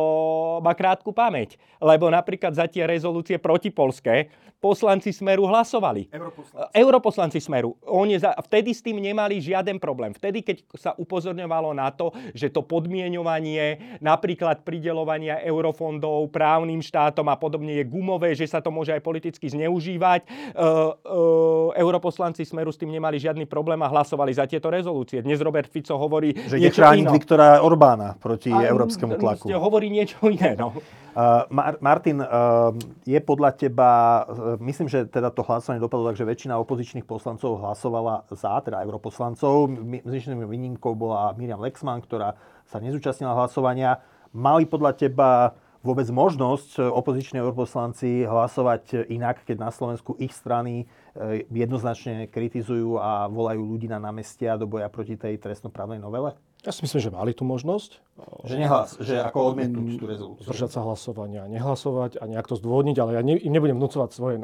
má 0.61 0.77
krátku 0.77 1.17
pamäť. 1.17 1.57
Lebo 1.81 2.13
napríklad 2.13 2.53
za 2.53 2.69
tie 2.69 2.85
rezolúcie 2.85 3.41
protipolské 3.41 4.29
poslanci 4.63 5.11
Smeru 5.11 5.43
hlasovali. 5.51 6.07
Europoslanci. 6.15 6.71
Europoslanci 6.71 7.39
Smeru. 7.43 7.75
Oni 7.83 8.15
za, 8.15 8.31
vtedy 8.47 8.71
s 8.71 8.79
tým 8.79 9.03
nemali 9.03 9.43
žiaden 9.43 9.83
problém. 9.83 10.15
Vtedy, 10.15 10.47
keď 10.47 10.57
sa 10.79 10.91
upozorňovalo 10.95 11.75
na 11.75 11.91
to, 11.91 12.15
že 12.31 12.55
to 12.55 12.63
podmienovanie, 12.63 13.99
napríklad 13.99 14.63
pridelovania 14.63 15.43
eurofondov 15.43 16.31
právnym 16.31 16.79
štátom 16.79 17.27
a 17.27 17.35
podobne 17.35 17.83
je 17.83 17.91
gumové, 17.91 18.39
že 18.39 18.47
sa 18.47 18.63
to 18.63 18.71
môže 18.71 18.95
aj 18.95 19.03
politicky 19.03 19.51
zneužívať, 19.51 20.31
uh, 20.55 20.95
uh, 20.95 21.75
europoslanci 21.75 22.47
Smeru 22.47 22.71
s 22.71 22.79
tým 22.79 22.95
nemali 22.95 23.19
žiadny 23.19 23.51
problém 23.51 23.83
a 23.83 23.91
hlasovali 23.91 24.31
za 24.31 24.47
tieto 24.47 24.71
rezolúcie 24.71 25.22
pozície. 25.23 25.31
Dnes 25.31 25.39
Robert 25.41 25.69
Fico 25.71 25.95
hovorí 25.95 26.35
že 26.35 26.59
niečo 26.59 26.83
iné. 26.91 27.07
Viktora 27.07 27.63
Orbána 27.63 28.19
proti 28.19 28.51
a, 28.51 28.67
európskemu 28.67 29.15
tlaku. 29.17 29.47
Hovorí 29.55 29.87
niečo 29.89 30.19
iné. 30.27 30.59
No. 30.59 30.75
Uh, 31.13 31.45
Mar- 31.53 31.77
Martin, 31.85 32.25
uh, 32.25 32.73
je 33.05 33.21
podľa 33.21 33.53
teba, 33.53 34.25
uh, 34.25 34.57
myslím, 34.65 34.89
že 34.89 35.05
teda 35.05 35.29
to 35.29 35.45
hlasovanie 35.45 35.77
dopadlo 35.77 36.09
tak, 36.09 36.17
že 36.17 36.25
väčšina 36.25 36.57
opozičných 36.57 37.05
poslancov 37.05 37.61
hlasovala 37.61 38.25
za, 38.33 38.57
teda 38.65 38.81
europoslancov. 38.81 39.69
Myslím, 40.09 40.49
výnimkou 40.49 40.97
bola 40.97 41.37
Miriam 41.37 41.61
Lexman, 41.61 42.01
ktorá 42.01 42.33
sa 42.65 42.81
nezúčastnila 42.81 43.37
hlasovania. 43.37 44.01
Mali 44.33 44.65
podľa 44.65 44.97
teba 44.97 45.53
vôbec 45.83 46.07
možnosť 46.09 46.79
opoziční 46.79 47.43
europoslanci 47.43 48.25
hlasovať 48.25 49.11
inak, 49.11 49.43
keď 49.43 49.69
na 49.69 49.71
Slovensku 49.75 50.15
ich 50.19 50.31
strany 50.31 50.87
E, 51.13 51.45
jednoznačne 51.53 52.25
kritizujú 52.25 52.97
a 52.97 53.29
volajú 53.29 53.61
ľudí 53.61 53.85
na 53.85 54.01
námestia 54.01 54.57
do 54.57 54.65
boja 54.65 54.89
proti 54.89 55.21
tej 55.21 55.37
trestnoprávnej 55.37 56.01
novele? 56.01 56.33
Ja 56.65 56.73
si 56.73 56.81
myslím, 56.89 57.05
že 57.05 57.11
mali 57.13 57.37
tú 57.37 57.45
možnosť. 57.45 58.01
Že, 58.49 58.57
nehlas, 58.57 58.97
že 58.97 59.21
ako 59.21 59.53
odmietnúť 59.53 60.01
tú 60.01 60.09
rezolúciu. 60.09 60.49
Zdržať 60.49 60.73
sa 60.73 60.81
hlasovania, 60.81 61.45
nehlasovať 61.53 62.17
a 62.17 62.25
nejak 62.25 62.49
to 62.49 62.57
zdôvodniť, 62.57 62.97
ale 62.97 63.11
ja 63.13 63.21
ne, 63.21 63.37
im 63.37 63.53
nebudem 63.53 63.77
vnúcovať 63.77 64.09
svoj, 64.09 64.35
e, 64.41 64.43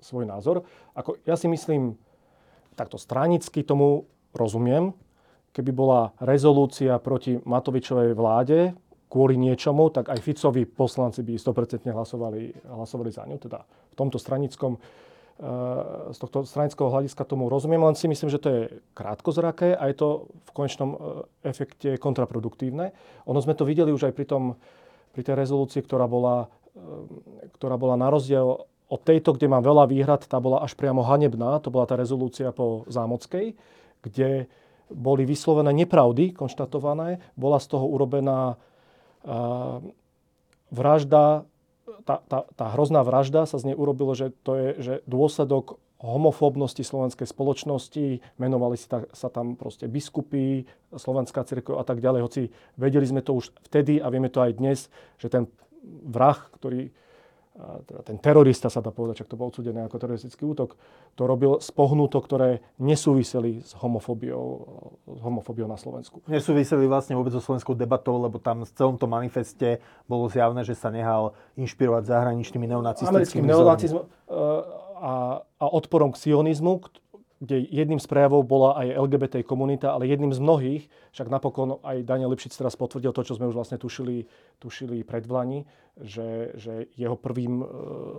svoj 0.00 0.24
názor. 0.24 0.64
Ako, 0.96 1.20
ja 1.28 1.36
si 1.36 1.52
myslím, 1.52 2.00
takto 2.72 2.96
stranicky 2.96 3.60
tomu 3.60 4.08
rozumiem, 4.32 4.96
keby 5.52 5.68
bola 5.68 6.16
rezolúcia 6.16 6.96
proti 6.96 7.44
Matovičovej 7.44 8.16
vláde 8.16 8.72
kvôli 9.10 9.34
niečomu, 9.34 9.90
tak 9.90 10.08
aj 10.14 10.22
Ficovi 10.22 10.62
poslanci 10.64 11.26
by 11.26 11.34
100% 11.34 11.90
hlasovali, 11.90 12.54
hlasovali 12.70 13.10
za 13.10 13.26
ňu. 13.26 13.36
Teda 13.42 13.66
v 13.66 13.94
tomto 13.98 14.22
stranickom 14.22 14.78
z 16.12 16.18
tohto 16.20 16.44
stranického 16.44 16.92
hľadiska 16.92 17.24
tomu 17.24 17.48
rozumiem, 17.48 17.80
len 17.80 17.96
si 17.96 18.04
myslím, 18.04 18.28
že 18.28 18.40
to 18.44 18.48
je 18.52 18.62
krátkozraké 18.92 19.72
a 19.72 19.88
je 19.88 19.96
to 19.96 20.28
v 20.28 20.50
konečnom 20.52 20.90
e, 20.92 20.96
efekte 21.48 21.96
kontraproduktívne. 21.96 22.92
Ono 23.24 23.40
sme 23.40 23.56
to 23.56 23.64
videli 23.64 23.88
už 23.88 24.12
aj 24.12 24.14
pri, 24.20 24.28
tom, 24.28 24.60
pri 25.16 25.24
tej 25.24 25.40
rezolúcii, 25.40 25.80
ktorá 25.80 26.04
bola, 26.04 26.52
e, 26.76 27.56
ktorá 27.56 27.80
bola 27.80 27.96
na 27.96 28.12
rozdiel 28.12 28.68
od 28.92 29.00
tejto, 29.00 29.32
kde 29.32 29.48
mám 29.48 29.64
veľa 29.64 29.88
výhrad, 29.88 30.28
tá 30.28 30.36
bola 30.36 30.60
až 30.60 30.76
priamo 30.76 31.00
hanebná. 31.00 31.56
To 31.64 31.72
bola 31.72 31.88
tá 31.88 31.96
rezolúcia 31.96 32.52
po 32.52 32.84
Zámockej, 32.92 33.56
kde 34.04 34.44
boli 34.92 35.24
vyslovené 35.24 35.72
nepravdy 35.72 36.36
konštatované. 36.36 37.16
Bola 37.32 37.56
z 37.62 37.70
toho 37.70 37.88
urobená 37.88 38.60
vražda 40.70 41.44
tá, 42.04 42.16
tá, 42.26 42.38
tá 42.56 42.66
hrozná 42.72 43.04
vražda 43.04 43.44
sa 43.44 43.60
z 43.60 43.72
nej 43.72 43.76
urobilo, 43.76 44.16
že 44.16 44.32
to 44.42 44.56
je 44.56 44.68
že 44.80 44.94
dôsledok 45.04 45.76
homofóbnosti 46.00 46.80
slovenskej 46.80 47.28
spoločnosti, 47.28 48.24
menovali 48.40 48.80
sa, 48.80 49.04
sa 49.12 49.28
tam 49.28 49.52
proste 49.52 49.84
biskupy, 49.84 50.64
slovenská 50.96 51.44
cirkev 51.44 51.76
a 51.76 51.84
tak 51.84 52.00
ďalej, 52.00 52.20
hoci 52.24 52.42
vedeli 52.80 53.04
sme 53.04 53.20
to 53.20 53.36
už 53.36 53.52
vtedy 53.68 54.00
a 54.00 54.08
vieme 54.08 54.32
to 54.32 54.40
aj 54.40 54.56
dnes, 54.56 54.88
že 55.20 55.28
ten 55.28 55.44
vrah, 55.84 56.40
ktorý 56.56 56.88
teda 57.84 58.00
ten 58.02 58.16
terorista 58.16 58.72
sa 58.72 58.80
dá 58.80 58.88
povedať, 58.88 59.24
čak 59.24 59.30
to 59.30 59.36
bol 59.36 59.52
odsudený 59.52 59.84
ako 59.84 59.96
teroristický 60.00 60.42
útok, 60.48 60.80
to 61.14 61.22
robil 61.28 61.60
z 61.60 61.68
ktoré 62.24 62.64
nesúviseli 62.80 63.60
s 63.60 63.76
homofóbiou, 63.76 64.46
s 65.04 65.20
homofóbiou 65.20 65.68
na 65.68 65.76
Slovensku. 65.76 66.24
Nesúviseli 66.30 66.88
vlastne 66.88 67.16
vôbec 67.18 67.34
so 67.34 67.42
slovenskou 67.42 67.76
debatou, 67.76 68.16
lebo 68.16 68.40
tam 68.40 68.64
v 68.64 68.72
celom 68.72 68.96
tom 68.96 69.12
manifeste 69.12 69.82
bolo 70.08 70.30
zjavné, 70.32 70.64
že 70.64 70.78
sa 70.78 70.88
nehal 70.88 71.36
inšpirovať 71.60 72.08
zahraničnými 72.08 72.66
neonacistickými 72.70 73.46
neonacizmom 73.48 74.04
e, 74.04 74.08
a, 75.00 75.14
a 75.44 75.64
odporom 75.64 76.12
k 76.12 76.20
sionizmu, 76.28 76.80
kde 77.40 77.56
jedným 77.72 77.96
z 77.96 78.04
prejavov 78.04 78.44
bola 78.44 78.76
aj 78.76 79.00
LGBT 79.08 79.34
komunita, 79.40 79.96
ale 79.96 80.04
jedným 80.04 80.28
z 80.28 80.44
mnohých, 80.44 80.82
však 81.16 81.32
napokon 81.32 81.80
aj 81.80 82.04
Daniel 82.04 82.28
Lipšic 82.36 82.52
teraz 82.52 82.76
potvrdil 82.76 83.16
to, 83.16 83.24
čo 83.24 83.40
sme 83.40 83.48
už 83.48 83.56
vlastne 83.56 83.80
tušili, 83.80 84.28
tušili 84.60 85.00
pred 85.08 85.24
Vlani, 85.24 85.64
že, 85.96 86.52
že 86.60 86.92
jeho 87.00 87.16
prvým... 87.16 87.64
E, 87.64 87.66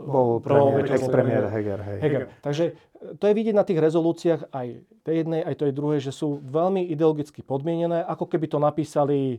bol 0.10 0.42
premiér, 0.42 0.90
ex-premiér 0.90 1.54
Heger, 1.54 1.80
hej. 1.86 2.00
Heger. 2.02 2.24
Takže 2.42 2.66
e, 2.66 2.74
to 3.22 3.30
je 3.30 3.38
vidieť 3.38 3.56
na 3.56 3.62
tých 3.62 3.78
rezolúciách 3.78 4.42
aj 4.50 4.68
tej 5.06 5.16
jednej, 5.22 5.42
aj 5.46 5.56
tej 5.62 5.72
druhej, 5.74 6.02
že 6.02 6.14
sú 6.14 6.42
veľmi 6.42 6.90
ideologicky 6.90 7.46
podmienené, 7.46 8.02
ako 8.02 8.26
keby 8.26 8.50
to 8.50 8.58
napísali 8.58 9.38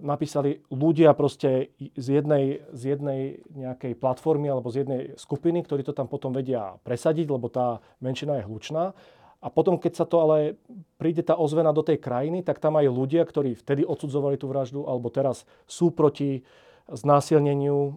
napísali 0.00 0.62
ľudia 0.72 1.14
proste 1.14 1.74
z 1.78 2.06
jednej, 2.20 2.62
z 2.74 2.96
jednej 2.96 3.42
nejakej 3.52 3.98
platformy 3.98 4.48
alebo 4.48 4.70
z 4.70 4.84
jednej 4.84 5.00
skupiny, 5.14 5.62
ktorí 5.62 5.82
to 5.84 5.94
tam 5.94 6.06
potom 6.06 6.32
vedia 6.32 6.76
presadiť, 6.82 7.26
lebo 7.28 7.46
tá 7.50 7.82
menšina 8.02 8.40
je 8.40 8.46
hlučná. 8.46 8.94
A 9.38 9.46
potom, 9.54 9.78
keď 9.78 10.02
sa 10.02 10.06
to 10.06 10.18
ale 10.18 10.58
príde 10.98 11.22
tá 11.22 11.38
ozvena 11.38 11.70
do 11.70 11.86
tej 11.86 12.02
krajiny, 12.02 12.42
tak 12.42 12.58
tam 12.58 12.74
aj 12.74 12.90
ľudia, 12.90 13.22
ktorí 13.22 13.54
vtedy 13.54 13.86
odsudzovali 13.86 14.34
tú 14.34 14.50
vraždu, 14.50 14.82
alebo 14.82 15.06
teraz 15.14 15.46
sú 15.70 15.94
proti 15.94 16.42
znásilneniu 16.88 17.78
e, 17.78 17.92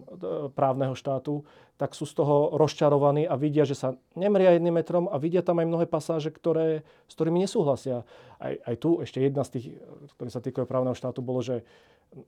právneho 0.52 0.92
štátu, 0.92 1.44
tak 1.80 1.96
sú 1.96 2.04
z 2.04 2.14
toho 2.14 2.54
rozčarovaní 2.54 3.24
a 3.26 3.34
vidia, 3.34 3.64
že 3.64 3.74
sa 3.74 3.96
nemria 4.14 4.54
jedným 4.54 4.78
metrom 4.78 5.08
a 5.08 5.16
vidia 5.16 5.42
tam 5.42 5.58
aj 5.58 5.66
mnohé 5.66 5.86
pasáže, 5.88 6.30
ktoré, 6.30 6.84
s 7.08 7.12
ktorými 7.16 7.42
nesúhlasia. 7.42 8.04
Aj, 8.38 8.54
aj 8.54 8.74
tu 8.78 9.00
ešte 9.00 9.18
jedna 9.24 9.42
z 9.42 9.50
tých, 9.58 9.66
ktoré 10.14 10.30
sa 10.30 10.44
týkajú 10.44 10.68
právneho 10.68 10.94
štátu, 10.94 11.24
bolo, 11.24 11.40
že 11.40 11.64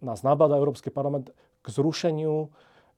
nás 0.00 0.24
nabáda 0.24 0.56
Európsky 0.56 0.88
parlament 0.88 1.30
k 1.60 1.66
zrušeniu, 1.68 2.48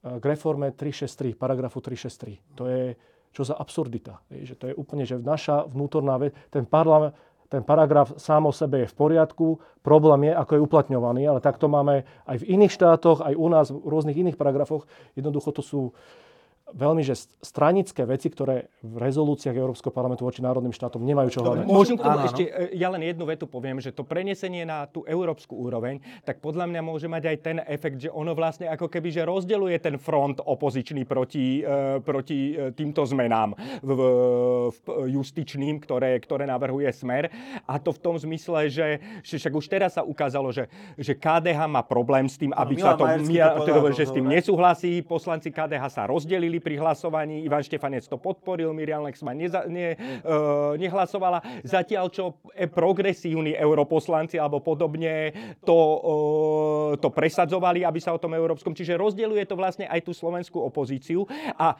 e, 0.06 0.20
k 0.22 0.24
reforme 0.24 0.70
363, 0.70 1.34
paragrafu 1.34 1.82
363. 1.82 2.56
To 2.56 2.64
je 2.70 2.94
čo 3.36 3.44
za 3.44 3.52
absurdita. 3.52 4.24
Že 4.32 4.54
to 4.56 4.64
je 4.72 4.74
úplne, 4.80 5.04
že 5.04 5.20
naša 5.20 5.68
vnútorná 5.68 6.16
vec, 6.16 6.32
ten 6.48 6.64
parlament, 6.64 7.12
ten 7.46 7.62
paragraf 7.62 8.18
sám 8.18 8.50
o 8.50 8.52
sebe 8.52 8.82
je 8.82 8.90
v 8.90 8.98
poriadku, 8.98 9.58
problém 9.82 10.30
je, 10.30 10.32
ako 10.34 10.52
je 10.54 10.64
uplatňovaný, 10.66 11.22
ale 11.30 11.40
takto 11.40 11.70
máme 11.70 12.02
aj 12.26 12.42
v 12.42 12.48
iných 12.58 12.74
štátoch, 12.74 13.22
aj 13.22 13.34
u 13.38 13.46
nás 13.46 13.70
v 13.70 13.86
rôznych 13.86 14.18
iných 14.18 14.38
paragrafoch. 14.38 14.86
Jednoducho 15.14 15.50
to 15.54 15.62
sú 15.62 15.80
veľmi 16.74 17.02
že 17.06 17.14
stranické 17.38 18.02
veci, 18.02 18.26
ktoré 18.26 18.66
v 18.82 18.96
rezolúciách 18.98 19.54
Európskeho 19.54 19.94
parlamentu 19.94 20.26
voči 20.26 20.42
národným 20.42 20.74
štátom 20.74 20.98
nemajú 20.98 21.28
čo 21.30 21.40
hľadať. 21.46 21.66
Môžem 21.70 21.94
k 21.94 22.02
tomu 22.02 22.18
ešte, 22.26 22.42
e, 22.42 22.74
ja 22.74 22.90
len 22.90 23.06
jednu 23.06 23.22
vetu 23.22 23.46
poviem, 23.46 23.78
že 23.78 23.94
to 23.94 24.02
prenesenie 24.02 24.66
na 24.66 24.90
tú 24.90 25.06
európsku 25.06 25.54
úroveň, 25.54 26.02
tak 26.26 26.42
podľa 26.42 26.66
mňa 26.66 26.80
môže 26.82 27.06
mať 27.06 27.22
aj 27.30 27.36
ten 27.38 27.58
efekt, 27.70 28.02
že 28.02 28.10
ono 28.10 28.34
vlastne 28.34 28.66
ako 28.66 28.90
keby, 28.90 29.08
že 29.14 29.22
rozdeluje 29.22 29.78
ten 29.78 29.94
front 29.94 30.42
opozičný 30.42 31.06
proti, 31.06 31.62
e, 31.62 32.02
proti 32.02 32.58
e, 32.58 32.74
týmto 32.74 33.06
zmenám 33.06 33.54
v, 33.86 33.90
v 34.74 34.86
justičným, 35.14 35.78
ktoré, 35.78 36.18
ktoré 36.18 36.50
navrhuje 36.50 36.90
Smer. 36.90 37.30
A 37.62 37.78
to 37.78 37.94
v 37.94 38.02
tom 38.02 38.18
zmysle, 38.18 38.66
že, 38.66 38.98
že 39.22 39.38
však 39.38 39.54
už 39.54 39.66
teraz 39.70 39.94
sa 39.94 40.02
ukázalo, 40.02 40.50
že, 40.50 40.66
že 40.98 41.14
KDH 41.14 41.70
má 41.70 41.86
problém 41.86 42.26
s 42.26 42.34
tým, 42.34 42.50
aby 42.50 42.74
no, 42.74 42.82
sa 42.82 42.92
to, 42.98 43.06
to, 43.06 43.70
to 43.70 43.94
že 43.94 44.10
s 44.10 44.12
tým 44.12 44.26
nesúhlasí, 44.26 44.98
poslanci 45.06 45.54
KDH 45.54 45.84
sa 45.94 46.02
rozdelili 46.10 46.55
podporili 46.56 46.60
pri 46.60 46.74
hlasovaní. 46.80 47.44
Ivan 47.44 47.62
Štefanec 47.62 48.04
to 48.08 48.16
podporil, 48.16 48.72
Miriam 48.72 49.04
Lexman 49.04 49.36
neza, 49.36 49.64
ne, 49.68 49.96
uh, 50.24 50.74
nehlasovala. 50.76 51.42
Zatiaľ, 51.62 52.08
čo 52.10 52.40
e, 52.56 52.66
progresívni 52.66 53.52
europoslanci 53.52 54.40
alebo 54.40 54.60
podobne 54.64 55.32
to, 55.64 55.76
uh, 55.76 56.90
to 56.98 57.08
presadzovali, 57.12 57.84
aby 57.84 58.00
sa 58.00 58.16
o 58.16 58.20
tom 58.20 58.34
európskom. 58.34 58.72
Čiže 58.72 58.96
rozdeľuje 58.96 59.44
to 59.46 59.56
vlastne 59.56 59.86
aj 59.88 60.00
tú 60.04 60.12
slovenskú 60.16 60.58
opozíciu. 60.60 61.28
A 61.56 61.76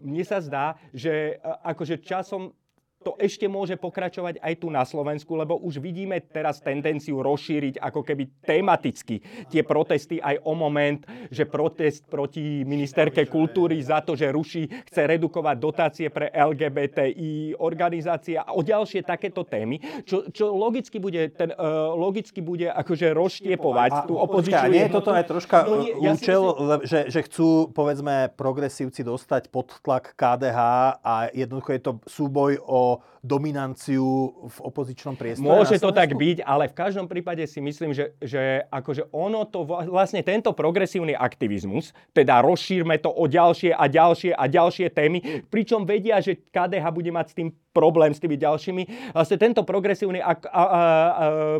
mne 0.00 0.24
sa 0.24 0.40
zdá, 0.40 0.76
že 0.92 1.40
akože 1.64 2.00
časom 2.04 2.52
to 3.00 3.16
ešte 3.16 3.48
môže 3.48 3.80
pokračovať 3.80 4.44
aj 4.44 4.54
tu 4.60 4.68
na 4.68 4.84
Slovensku, 4.84 5.32
lebo 5.32 5.56
už 5.56 5.80
vidíme 5.80 6.20
teraz 6.20 6.60
tendenciu 6.60 7.24
rozšíriť 7.24 7.80
ako 7.80 8.04
keby 8.04 8.44
tematicky 8.44 9.24
tie 9.48 9.64
protesty 9.64 10.20
aj 10.20 10.44
o 10.44 10.52
moment, 10.52 11.00
že 11.32 11.48
protest 11.48 12.04
proti 12.12 12.60
ministerke 12.68 13.24
kultúry 13.24 13.80
za 13.80 14.04
to, 14.04 14.12
že 14.12 14.28
ruší, 14.28 14.68
chce 14.92 15.16
redukovať 15.16 15.56
dotácie 15.56 16.06
pre 16.12 16.28
LGBTI 16.28 17.56
organizácie 17.56 18.36
a 18.36 18.52
o 18.52 18.60
ďalšie 18.60 19.00
takéto 19.00 19.48
témy, 19.48 19.80
čo, 20.04 20.28
čo 20.28 20.52
logicky 20.52 21.00
bude, 21.00 21.32
ten, 21.32 21.56
uh, 21.56 21.96
logicky 21.96 22.44
bude 22.44 22.68
akože 22.68 23.16
rozštiepovať 23.16 24.12
tú 24.12 24.20
opozičnú... 24.20 24.68
nie 24.68 24.84
je 24.84 24.92
toto 24.92 25.10
aj 25.16 25.24
troška 25.24 25.56
no, 25.64 25.88
nie, 25.88 25.96
účel, 25.96 26.42
ja 26.52 26.76
si... 26.84 26.92
že, 26.92 27.00
že 27.08 27.20
chcú, 27.24 27.72
povedzme, 27.72 28.28
progresívci 28.36 29.00
dostať 29.00 29.48
pod 29.48 29.72
tlak 29.80 30.12
KDH 30.20 30.60
a 31.00 31.32
jednoducho 31.32 31.70
je 31.72 31.80
to 31.80 31.92
súboj 32.04 32.60
o 32.60 32.89
or 32.90 33.02
dominanciu 33.20 34.32
v 34.48 34.58
opozičnom 34.64 35.14
priestore? 35.14 35.44
Môže 35.44 35.76
to 35.76 35.92
tak 35.92 36.16
byť, 36.16 36.40
ale 36.40 36.72
v 36.72 36.74
každom 36.74 37.04
prípade 37.04 37.44
si 37.44 37.60
myslím, 37.60 37.92
že, 37.92 38.16
že 38.20 38.64
akože 38.72 39.12
ono 39.12 39.44
to, 39.44 39.68
vlastne 39.68 40.24
tento 40.24 40.56
progresívny 40.56 41.12
aktivizmus, 41.12 41.92
teda 42.16 42.40
rozšírme 42.40 42.96
to 43.00 43.12
o 43.12 43.28
ďalšie 43.28 43.76
a 43.76 43.84
ďalšie 43.86 44.32
a 44.32 44.44
ďalšie 44.48 44.86
témy, 44.90 45.44
pričom 45.52 45.84
vedia, 45.84 46.18
že 46.24 46.40
KDH 46.48 46.84
bude 46.90 47.12
mať 47.12 47.26
s 47.28 47.34
tým 47.36 47.48
problém 47.70 48.10
s 48.10 48.18
tými 48.18 48.34
ďalšími. 48.34 49.14
Vlastne 49.14 49.36
tento 49.38 49.62
progresívny 49.62 50.18
ak, 50.18 50.46
a, 50.46 50.50
a, 50.50 50.62
a, 50.62 50.82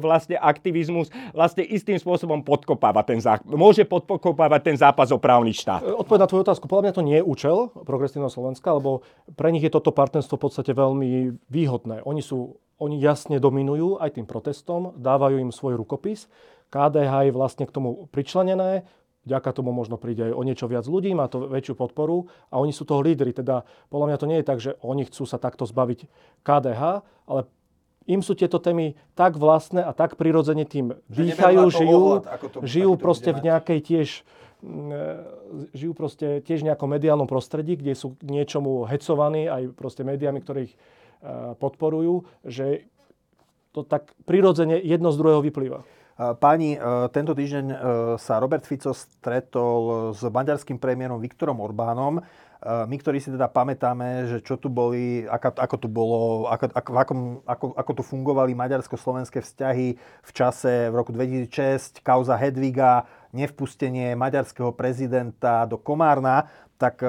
vlastne 0.03 0.35
aktivizmus 0.35 1.09
vlastne 1.31 1.63
istým 1.63 1.97
spôsobom 1.97 2.43
podkopáva 2.43 3.07
ten 3.07 3.23
zápas. 3.23 3.47
Môže 3.47 3.87
podkopávať 3.87 4.61
ten 4.75 4.77
zápas 4.77 5.15
o 5.15 5.19
právny 5.23 5.55
štát. 5.55 5.87
Odpoveď 5.87 6.21
na 6.27 6.29
tvoju 6.29 6.43
otázku. 6.43 6.67
Podľa 6.67 6.91
mňa 6.91 6.95
to 6.99 7.07
nie 7.07 7.19
je 7.23 7.25
účel 7.25 7.57
progresívneho 7.87 8.31
Slovenska, 8.31 8.75
lebo 8.75 9.07
pre 9.39 9.55
nich 9.55 9.63
je 9.63 9.71
toto 9.71 9.95
partnerstvo 9.95 10.35
v 10.35 10.43
podstate 10.43 10.73
veľmi 10.75 11.39
výhodné. 11.51 12.07
Oni, 12.07 12.23
sú, 12.23 12.63
oni 12.79 12.97
jasne 13.03 13.43
dominujú 13.43 13.99
aj 13.99 14.17
tým 14.17 14.25
protestom, 14.25 14.95
dávajú 14.97 15.43
im 15.43 15.53
svoj 15.53 15.77
rukopis. 15.77 16.31
KDH 16.71 17.29
je 17.29 17.33
vlastne 17.35 17.67
k 17.67 17.75
tomu 17.75 18.07
pričlenené, 18.15 18.87
vďaka 19.27 19.51
tomu 19.53 19.75
možno 19.75 20.01
príde 20.01 20.31
aj 20.31 20.35
o 20.39 20.43
niečo 20.47 20.71
viac 20.71 20.87
ľudí, 20.87 21.13
má 21.13 21.29
to 21.29 21.51
väčšiu 21.51 21.75
podporu 21.77 22.31
a 22.49 22.63
oni 22.63 22.73
sú 22.73 22.89
toho 22.89 23.05
lídry. 23.05 23.35
Teda 23.35 23.69
podľa 23.93 24.07
mňa 24.15 24.17
to 24.17 24.31
nie 24.31 24.39
je 24.41 24.49
tak, 24.49 24.59
že 24.63 24.79
oni 24.81 25.05
chcú 25.05 25.27
sa 25.29 25.37
takto 25.37 25.69
zbaviť 25.69 26.09
KDH, 26.47 26.83
ale 27.29 27.41
im 28.09 28.25
sú 28.25 28.33
tieto 28.33 28.57
témy 28.57 28.97
tak 29.13 29.37
vlastné 29.37 29.85
a 29.85 29.93
tak 29.93 30.17
prirodzene 30.17 30.65
tým 30.65 30.97
dýchajú, 31.13 31.63
žijú, 31.69 32.01
ohľad, 32.01 32.23
to, 32.49 32.59
žijú 32.65 32.93
proste 32.97 33.31
v 33.37 33.41
nejakej 33.45 33.79
tiež 33.85 34.09
mm, 34.65 34.91
žijú 35.77 35.93
proste 35.93 36.27
tiež 36.41 36.65
v 36.65 36.73
nejakom 36.73 36.89
mediálnom 36.89 37.29
prostredí, 37.29 37.77
kde 37.77 37.93
sú 37.93 38.17
niečomu 38.25 38.89
hecovaní 38.89 39.47
aj 39.47 39.77
proste 39.77 40.01
médiami, 40.03 40.41
ktorých 40.41 40.73
podporujú, 41.61 42.25
že 42.43 42.89
to 43.71 43.87
tak 43.87 44.11
prirodzene 44.27 44.81
jedno 44.83 45.15
z 45.15 45.21
druhého 45.21 45.45
vyplýva. 45.47 45.87
Páni, 46.21 46.77
e, 46.77 46.79
tento 47.17 47.33
týždeň 47.33 47.67
e, 47.73 47.77
sa 48.21 48.37
Robert 48.37 48.69
Fico 48.69 48.93
stretol 48.93 50.13
s 50.13 50.21
maďarským 50.21 50.77
premiérom 50.77 51.17
Viktorom 51.17 51.65
Orbánom. 51.65 52.21
My, 52.61 52.93
ktorí 53.01 53.25
si 53.25 53.33
teda 53.33 53.49
pamätáme, 53.49 54.29
že 54.29 54.45
čo 54.45 54.61
tu 54.61 54.69
boli, 54.69 55.25
ako, 55.25 55.57
ako 55.57 55.77
tu 55.81 55.89
bolo, 55.89 56.45
ako, 56.45 56.69
ako, 56.77 56.91
ako, 56.93 57.13
ako, 57.49 57.67
ako 57.73 57.93
tu 57.97 58.03
fungovali 58.05 58.53
maďarsko-slovenské 58.53 59.41
vzťahy 59.41 59.97
v 59.97 60.31
čase 60.37 60.93
v 60.93 60.95
roku 61.01 61.09
2006, 61.09 62.05
kauza 62.05 62.37
Hedviga, 62.37 63.09
nevpustenie 63.31 64.19
maďarského 64.19 64.75
prezidenta 64.75 65.67
do 65.67 65.79
Komárna, 65.79 66.51
tak 66.81 67.05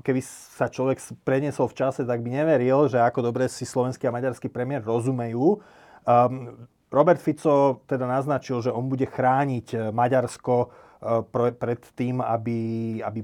keby 0.00 0.20
sa 0.24 0.72
človek 0.72 0.96
preniesol 1.28 1.68
v 1.68 1.76
čase, 1.76 2.08
tak 2.08 2.24
by 2.24 2.40
neveril, 2.40 2.88
že 2.88 2.96
ako 2.96 3.20
dobre 3.20 3.52
si 3.52 3.68
slovenský 3.68 4.08
a 4.08 4.16
maďarský 4.16 4.48
premiér 4.48 4.80
rozumejú. 4.80 5.60
Um, 6.08 6.64
Robert 6.90 7.22
Fico 7.22 7.86
teda 7.86 8.06
naznačil, 8.06 8.66
že 8.66 8.74
on 8.74 8.90
bude 8.90 9.06
chrániť 9.06 9.66
eh, 9.72 9.80
Maďarsko 9.94 10.54
eh, 10.66 11.50
pred 11.54 11.80
tým, 11.94 12.18
aby, 12.18 12.58
aby 13.00 13.20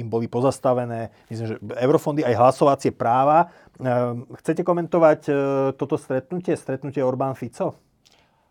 im 0.00 0.08
boli 0.08 0.26
pozastavené 0.26 1.12
myslím, 1.28 1.46
že 1.46 1.56
eurofondy 1.60 2.24
aj 2.24 2.34
hlasovacie 2.40 2.90
práva. 2.90 3.52
Eh, 3.76 4.16
chcete 4.40 4.64
komentovať 4.64 5.20
toto 5.76 6.00
stretnutie, 6.00 6.56
stretnutie 6.56 7.04
Orbán-Fico? 7.04 7.91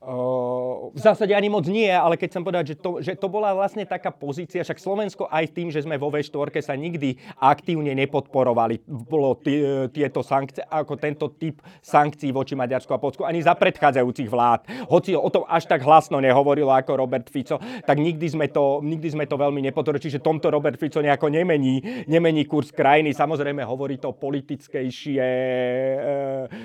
V 0.02 0.98
zásade 0.98 1.30
ani 1.38 1.46
moc 1.46 1.70
nie, 1.70 1.86
ale 1.86 2.18
keď 2.18 2.34
chcem 2.34 2.42
povedať, 2.42 2.66
že 2.74 2.76
to, 2.82 2.92
že 3.06 3.14
to 3.14 3.30
bola 3.30 3.54
vlastne 3.54 3.86
taká 3.86 4.10
pozícia, 4.10 4.66
však 4.66 4.82
Slovensko 4.82 5.30
aj 5.30 5.54
tým, 5.54 5.70
že 5.70 5.86
sme 5.86 5.94
vo 6.02 6.10
V4 6.10 6.58
sa 6.58 6.74
nikdy 6.74 7.22
aktívne 7.38 7.94
nepodporovali, 7.94 8.82
bolo 8.90 9.38
t- 9.38 9.62
tieto 9.94 10.26
sankcie, 10.26 10.66
ako 10.66 10.98
tento 10.98 11.30
typ 11.38 11.62
sankcií 11.86 12.34
voči 12.34 12.58
Maďarsku 12.58 12.90
a 12.90 12.98
Polsku, 12.98 13.30
ani 13.30 13.46
za 13.46 13.54
predchádzajúcich 13.54 14.26
vlád. 14.26 14.66
Hoci 14.90 15.14
o 15.14 15.30
tom 15.30 15.46
až 15.46 15.70
tak 15.70 15.86
hlasno 15.86 16.18
nehovorilo 16.18 16.74
ako 16.74 16.98
Robert 16.98 17.30
Fico, 17.30 17.62
tak 17.62 18.02
nikdy 18.02 18.26
sme 18.26 18.50
to, 18.50 18.82
nikdy 18.82 19.06
sme 19.06 19.30
to 19.30 19.38
veľmi 19.38 19.62
nepodporili. 19.70 20.02
Čiže 20.02 20.26
tomto 20.26 20.50
Robert 20.50 20.82
Fico 20.82 20.98
nejako 20.98 21.30
nemení, 21.30 21.78
nemení 22.10 22.50
kurz 22.50 22.74
krajiny. 22.74 23.14
Samozrejme 23.14 23.62
hovorí 23.70 24.02
to 24.02 24.18
politickejšie, 24.18 25.30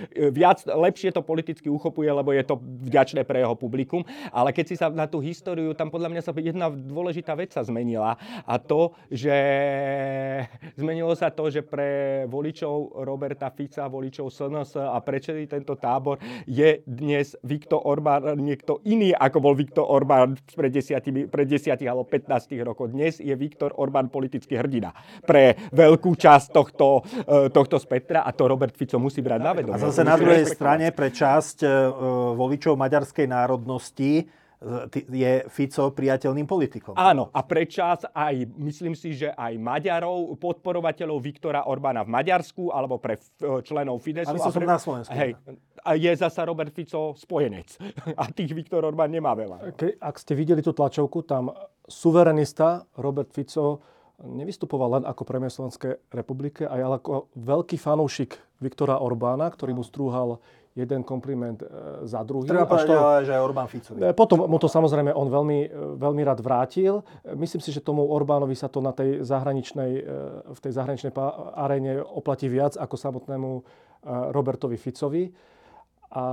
e, 0.08 0.32
viac, 0.32 0.64
lepšie 0.64 1.12
to 1.12 1.20
politicky 1.20 1.68
uchopuje, 1.68 2.08
lebo 2.08 2.32
je 2.32 2.40
to 2.40 2.56
vďačné 2.64 3.25
pre 3.26 3.42
jeho 3.42 3.58
publikum. 3.58 4.06
Ale 4.30 4.54
keď 4.54 4.64
si 4.64 4.76
sa 4.78 4.86
na 4.88 5.10
tú 5.10 5.18
históriu, 5.18 5.74
tam 5.74 5.90
podľa 5.90 6.14
mňa 6.14 6.22
sa 6.22 6.32
jedna 6.32 6.70
dôležitá 6.70 7.34
vec 7.34 7.50
sa 7.50 7.66
zmenila. 7.66 8.14
A 8.46 8.54
to, 8.62 8.94
že 9.10 9.34
zmenilo 10.78 11.12
sa 11.18 11.34
to, 11.34 11.50
že 11.50 11.66
pre 11.66 12.22
voličov 12.30 13.02
Roberta 13.02 13.50
Fica, 13.50 13.90
voličov 13.90 14.30
SNS 14.30 14.78
a 14.78 14.98
pre 15.02 15.18
celý 15.18 15.50
tento 15.50 15.74
tábor 15.74 16.22
je 16.46 16.86
dnes 16.86 17.34
Viktor 17.42 17.82
Orbán 17.82 18.38
niekto 18.38 18.84
iný, 18.86 19.10
ako 19.16 19.38
bol 19.42 19.54
Viktor 19.58 19.84
Orbán 19.88 20.38
pred 20.54 20.70
10, 20.70 21.32
pred 21.32 21.46
10 21.48 21.72
alebo 21.88 22.04
15 22.06 22.54
rokov. 22.62 22.92
Dnes 22.92 23.18
je 23.18 23.32
Viktor 23.34 23.74
Orbán 23.74 24.12
politický 24.12 24.60
hrdina 24.60 24.92
pre 25.24 25.56
veľkú 25.72 26.14
časť 26.14 26.46
tohto, 26.52 27.02
e, 27.24 27.48
tohto 27.50 27.80
spektra 27.80 28.22
a 28.22 28.30
to 28.30 28.46
Robert 28.46 28.76
Fico 28.76 29.00
musí 29.00 29.24
brať 29.24 29.40
na 29.40 29.52
vedomie. 29.56 29.76
A 29.76 29.82
zase 29.88 30.04
na 30.04 30.14
druhej 30.14 30.44
strane 30.46 30.92
pre 30.92 31.08
časť 31.10 31.64
e, 31.64 31.68
voličov 32.36 32.76
maďarskej 33.16 33.26
národnosti 33.28 34.12
je 35.12 35.44
Fico 35.52 35.92
priateľným 35.92 36.48
politikom. 36.48 36.96
Áno, 36.96 37.28
a 37.28 37.44
prečas 37.44 38.08
aj, 38.08 38.56
myslím 38.56 38.96
si, 38.96 39.12
že 39.12 39.28
aj 39.36 39.52
Maďarov, 39.60 40.32
podporovateľov 40.40 41.20
Viktora 41.20 41.68
Orbána 41.68 42.08
v 42.08 42.16
Maďarsku, 42.16 42.72
alebo 42.72 42.96
pre 42.96 43.20
členov 43.60 44.00
Fidesu. 44.00 44.32
Ale 44.32 44.40
som 44.40 44.56
pre, 44.56 44.64
na 44.64 44.80
Slovensku. 44.80 45.12
Hej, 45.12 45.36
a 45.84 45.92
je 45.92 46.08
zasa 46.08 46.48
Robert 46.48 46.72
Fico 46.72 47.12
spojenec. 47.20 47.68
A 48.20 48.32
tých 48.32 48.56
Viktor 48.56 48.80
Orbán 48.80 49.12
nemá 49.12 49.36
veľa. 49.36 49.76
Ke, 49.76 49.92
ak 50.00 50.16
ste 50.16 50.32
videli 50.32 50.64
tú 50.64 50.72
tlačovku, 50.72 51.20
tam 51.28 51.52
suverenista 51.84 52.88
Robert 52.96 53.36
Fico 53.36 53.84
nevystupoval 54.16 54.98
len 54.98 55.04
ako 55.04 55.22
premiér 55.28 55.52
Slovenskej 55.52 56.00
republike, 56.08 56.64
aj 56.64 57.04
ako 57.04 57.28
veľký 57.36 57.76
fanúšik 57.76 58.40
Viktora 58.64 58.96
Orbána, 59.04 59.52
ktorý 59.52 59.76
mu 59.76 59.84
strúhal 59.84 60.40
jeden 60.76 61.00
kompliment 61.00 61.64
e, 61.64 61.66
za 62.04 62.20
druhým. 62.20 62.52
Treba 62.52 62.68
povedať, 62.68 62.92
to, 62.92 63.24
že 63.24 63.32
aj 63.32 63.42
Orbán 63.42 63.68
Ficovi. 63.72 63.98
E, 64.04 64.12
potom 64.12 64.44
mu 64.44 64.60
to 64.60 64.68
samozrejme 64.68 65.08
on 65.16 65.32
veľmi, 65.32 65.60
e, 65.64 65.68
veľmi 65.96 66.22
rád 66.22 66.44
vrátil. 66.44 67.00
Myslím 67.32 67.64
si, 67.64 67.72
že 67.72 67.80
tomu 67.80 68.04
Orbánovi 68.04 68.52
sa 68.52 68.68
to 68.68 68.84
na 68.84 68.92
tej 68.92 69.24
zahraničnej, 69.24 69.92
v 70.52 70.60
tej 70.60 70.72
zahraničnej 70.76 71.16
aréne 71.56 72.04
oplatí 72.04 72.52
viac 72.52 72.76
ako 72.76 72.94
samotnému 72.94 73.50
Robertovi 74.36 74.76
Ficovi. 74.76 75.32
A 76.12 76.24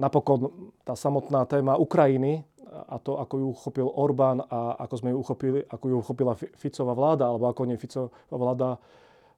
napokon 0.00 0.72
tá 0.80 0.96
samotná 0.96 1.44
téma 1.44 1.76
Ukrajiny 1.76 2.40
a 2.70 2.96
to, 3.02 3.18
ako 3.18 3.34
ju 3.38 3.46
uchopil 3.50 3.88
Orbán 3.90 4.40
a 4.46 4.78
ako 4.78 4.94
sme 4.96 5.10
ju 5.10 5.18
uchopili, 5.20 5.60
ako 5.66 5.84
ju 5.90 5.96
uchopila 5.98 6.32
Ficová 6.38 6.94
vláda, 6.94 7.26
alebo 7.26 7.50
ako 7.50 7.66
nie 7.66 7.76
Ficová 7.76 8.08
vláda 8.30 8.78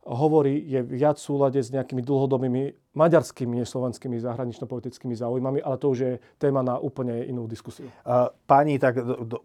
hovorí, 0.02 0.58
je 0.66 0.82
viac 0.82 1.14
v 1.14 1.26
súlade 1.30 1.62
s 1.62 1.70
nejakými 1.70 2.02
dlhodobými 2.02 2.74
maďarskými, 2.92 3.62
než 3.62 3.70
slovenskými 3.70 4.18
zahranično-politickými 4.18 5.14
záujmami, 5.14 5.62
ale 5.62 5.78
to 5.78 5.94
už 5.94 5.98
je 5.98 6.12
téma 6.42 6.60
na 6.60 6.76
úplne 6.76 7.22
inú 7.24 7.46
diskusiu. 7.46 7.86
Pani, 8.50 8.82
tak 8.82 8.98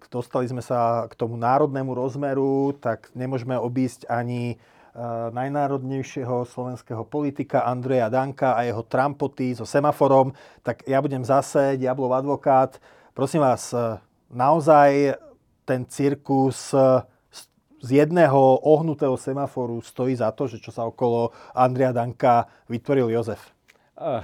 dostali 0.09 0.49
sme 0.49 0.65
sa 0.65 1.05
k 1.05 1.13
tomu 1.13 1.37
národnému 1.37 1.93
rozmeru, 1.93 2.73
tak 2.81 3.13
nemôžeme 3.13 3.53
obísť 3.53 4.09
ani 4.09 4.57
najnárodnejšieho 5.29 6.49
slovenského 6.49 7.05
politika 7.05 7.69
Andreja 7.69 8.09
Danka 8.09 8.57
a 8.57 8.65
jeho 8.65 8.81
trampoty 8.81 9.53
so 9.53 9.61
semaforom, 9.61 10.33
tak 10.65 10.81
ja 10.89 10.97
budem 11.05 11.21
zase 11.21 11.77
diablov 11.77 12.17
advokát. 12.17 12.81
Prosím 13.13 13.45
vás, 13.45 13.77
naozaj 14.33 15.21
ten 15.69 15.85
cirkus 15.85 16.73
z 17.87 18.03
jedného 18.03 18.59
ohnutého 18.67 19.15
semaforu 19.15 19.79
stojí 19.79 20.19
za 20.19 20.35
to, 20.35 20.51
že 20.51 20.59
čo 20.59 20.75
sa 20.75 20.83
okolo 20.83 21.31
Andrea 21.55 21.95
Danka 21.95 22.51
vytvoril 22.67 23.07
Jozef? 23.15 23.39
Uh, 23.95 24.19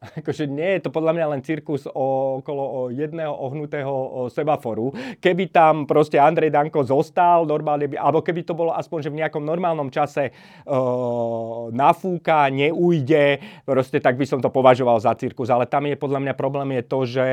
akože 0.20 0.44
nie 0.46 0.78
je 0.78 0.80
to 0.86 0.90
podľa 0.92 1.12
mňa 1.16 1.26
len 1.36 1.40
cirkus 1.42 1.88
o, 1.88 2.38
okolo 2.42 2.92
jedného 2.92 3.32
ohnutého 3.32 3.90
o 3.90 4.20
semaforu. 4.28 4.92
Keby 5.18 5.50
tam 5.50 5.84
proste 5.88 6.20
Andrej 6.20 6.52
Danko 6.52 6.84
zostal 6.84 7.48
normálne, 7.48 7.88
alebo 7.96 8.20
keby 8.20 8.44
to 8.44 8.54
bolo 8.54 8.72
aspoň, 8.76 9.08
že 9.08 9.12
v 9.12 9.20
nejakom 9.24 9.42
normálnom 9.42 9.88
čase 9.88 10.30
uh, 10.30 11.72
nafúka, 11.72 12.48
neujde, 12.52 13.40
proste 13.64 13.98
tak 13.98 14.20
by 14.20 14.26
som 14.28 14.40
to 14.42 14.52
považoval 14.52 15.00
za 15.00 15.16
cirkus. 15.16 15.48
Ale 15.48 15.68
tam 15.68 15.88
je 15.88 15.96
podľa 15.96 16.20
mňa 16.22 16.34
problém 16.36 16.68
je 16.80 16.82
to, 16.84 16.98
že 17.06 17.26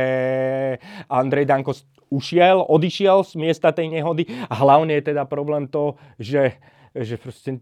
Andrej 1.12 1.46
Danko 1.50 1.72
ušiel, 2.14 2.62
odišiel 2.70 3.26
z 3.26 3.34
miesta 3.42 3.74
tej 3.74 3.90
nehody 3.90 4.30
a 4.46 4.54
hlavne 4.54 5.02
je 5.02 5.14
teda 5.14 5.26
problém 5.26 5.66
to, 5.66 5.98
že 6.22 6.62
že 6.94 7.18
proste 7.18 7.58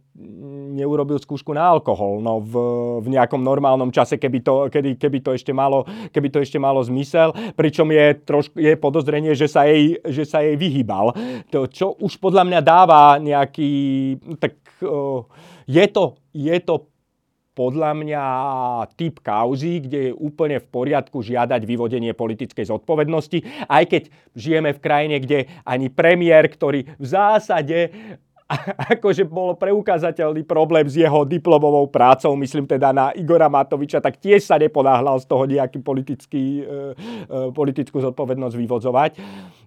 neurobil 0.76 1.16
skúšku 1.16 1.56
na 1.56 1.64
alkohol 1.72 2.20
no, 2.20 2.44
v, 2.44 2.54
v 3.00 3.08
nejakom 3.16 3.40
normálnom 3.40 3.88
čase, 3.88 4.20
keby 4.20 4.44
to, 4.44 4.68
keby, 4.68 5.00
keby, 5.00 5.18
to 5.24 5.32
ešte 5.32 5.56
malo, 5.56 5.88
keby 6.12 6.28
to 6.28 6.44
ešte 6.44 6.60
malo 6.60 6.84
zmysel. 6.84 7.32
Pričom 7.56 7.88
je, 7.96 8.06
trošku, 8.28 8.60
je 8.60 8.76
podozrenie, 8.76 9.32
že 9.32 9.48
sa, 9.48 9.64
jej, 9.64 9.96
že 10.04 10.28
sa 10.28 10.44
jej 10.44 10.60
vyhýbal. 10.60 11.16
To, 11.48 11.64
čo 11.72 11.96
už 12.04 12.20
podľa 12.20 12.44
mňa 12.44 12.60
dáva 12.60 13.16
nejaký... 13.24 13.72
Tak, 14.36 14.54
je, 15.64 15.86
to, 15.88 16.20
je 16.36 16.58
to 16.60 16.92
podľa 17.52 17.92
mňa 17.94 18.26
typ 18.96 19.20
kauzy, 19.20 19.84
kde 19.84 20.00
je 20.12 20.14
úplne 20.16 20.60
v 20.64 20.68
poriadku 20.72 21.20
žiadať 21.20 21.62
vyvodenie 21.68 22.16
politickej 22.16 22.68
zodpovednosti, 22.68 23.68
aj 23.68 23.84
keď 23.92 24.04
žijeme 24.36 24.72
v 24.72 24.84
krajine, 24.84 25.16
kde 25.20 25.52
ani 25.68 25.92
premiér, 25.92 26.48
ktorý 26.48 26.88
v 26.96 27.06
zásade 27.06 27.92
akože 28.96 29.24
bolo 29.28 29.56
preukázateľný 29.56 30.44
problém 30.44 30.86
s 30.88 31.00
jeho 31.00 31.24
diplomovou 31.24 31.88
prácou, 31.88 32.36
myslím 32.36 32.68
teda 32.68 32.92
na 32.92 33.06
Igora 33.16 33.48
Matoviča, 33.48 34.04
tak 34.04 34.20
tiež 34.20 34.44
sa 34.44 34.60
neponáhľal 34.60 35.20
z 35.24 35.26
toho 35.28 35.44
nejaký 35.48 35.80
politický, 35.80 36.44
e, 36.62 36.64
e, 36.66 37.52
politickú 37.56 38.04
zodpovednosť 38.04 38.56
vyvodzovať. 38.56 39.12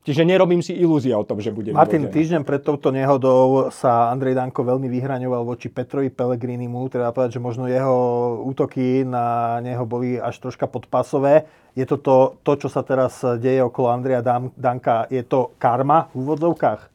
Čiže 0.05 0.21
nerobím 0.29 0.61
si 0.61 0.77
ilúzie 0.77 1.17
o 1.17 1.25
tom, 1.25 1.41
že 1.41 1.49
bude 1.49 1.73
Martin, 1.73 2.05
vyvozená. 2.05 2.17
týždeň 2.21 2.43
pred 2.45 2.61
touto 2.61 2.93
nehodou 2.93 3.73
sa 3.73 4.13
Andrej 4.13 4.37
Danko 4.37 4.61
veľmi 4.61 4.85
vyhraňoval 4.93 5.49
voči 5.49 5.73
Petrovi 5.73 6.13
Pellegrinimu, 6.13 6.93
treba 6.93 7.09
povedať, 7.09 7.41
že 7.41 7.45
možno 7.45 7.65
jeho 7.65 7.97
útoky 8.45 9.09
na 9.09 9.59
neho 9.65 9.89
boli 9.89 10.21
až 10.21 10.37
troška 10.45 10.69
podpasové. 10.69 11.49
Je 11.73 11.89
to 11.89 11.97
to, 11.97 12.37
to 12.45 12.53
čo 12.61 12.69
sa 12.69 12.85
teraz 12.85 13.25
deje 13.41 13.65
okolo 13.65 13.91
Andreja 13.91 14.21
Danka, 14.55 15.09
je 15.09 15.25
to 15.25 15.57
karma 15.57 16.13
v 16.13 16.21
úvodzovkách? 16.21 16.94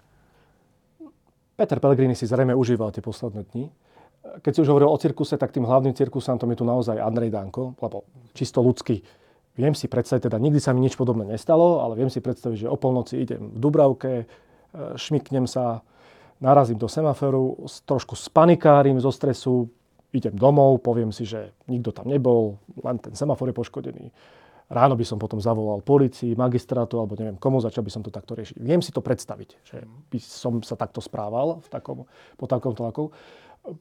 Peter 1.59 1.75
Pellegrini 1.83 2.15
si 2.15 2.23
zrejme 2.23 2.55
užíval 2.55 2.95
tie 2.95 3.03
posledné 3.03 3.43
dni. 3.51 3.67
Keď 4.39 4.51
si 4.55 4.59
už 4.63 4.71
hovoril 4.71 4.87
o 4.87 4.95
cirkuse, 4.95 5.35
tak 5.35 5.51
tým 5.51 5.67
hlavným 5.67 5.91
cirkusantom 5.91 6.47
je 6.55 6.63
tu 6.63 6.63
naozaj 6.63 6.95
Andrej 6.95 7.35
Danko, 7.35 7.75
lebo 7.83 8.07
čisto 8.31 8.63
ľudský. 8.63 9.03
Viem 9.59 9.75
si 9.75 9.91
predstaviť, 9.91 10.31
teda 10.31 10.39
nikdy 10.39 10.63
sa 10.63 10.71
mi 10.71 10.79
nič 10.79 10.95
podobné 10.95 11.27
nestalo, 11.27 11.83
ale 11.83 11.99
viem 11.99 12.07
si 12.07 12.23
predstaviť, 12.23 12.63
že 12.63 12.71
o 12.71 12.79
polnoci 12.79 13.19
idem 13.19 13.51
v 13.51 13.59
Dubravke, 13.59 14.13
e, 14.23 14.25
šmiknem 14.95 15.51
sa, 15.51 15.83
narazím 16.39 16.79
do 16.79 16.87
semaforu, 16.87 17.67
trošku 17.83 18.15
spanikárim 18.15 18.95
zo 19.03 19.11
stresu, 19.11 19.67
idem 20.15 20.39
domov, 20.39 20.79
poviem 20.79 21.11
si, 21.11 21.27
že 21.27 21.51
nikto 21.67 21.91
tam 21.91 22.07
nebol, 22.07 22.55
len 22.79 23.03
ten 23.03 23.11
semafor 23.19 23.51
je 23.51 23.59
poškodený 23.59 24.15
Ráno 24.69 24.93
by 24.93 25.01
som 25.01 25.17
potom 25.17 25.41
zavolal 25.41 25.81
policii, 25.81 26.37
magistrátu 26.37 27.01
alebo 27.01 27.17
neviem 27.17 27.41
komu, 27.41 27.57
začal 27.57 27.81
by 27.81 27.89
som 27.89 28.05
to 28.05 28.13
takto 28.13 28.37
riešiť. 28.37 28.61
Viem 28.61 28.85
si 28.85 28.93
to 28.93 29.01
predstaviť, 29.01 29.49
že 29.65 29.81
by 30.13 30.19
som 30.21 30.61
sa 30.61 30.77
takto 30.77 31.01
správal 31.01 31.57
v 31.65 31.67
takom, 31.73 32.05
po 32.37 32.45
takom 32.45 32.77
tlaku. 32.77 33.09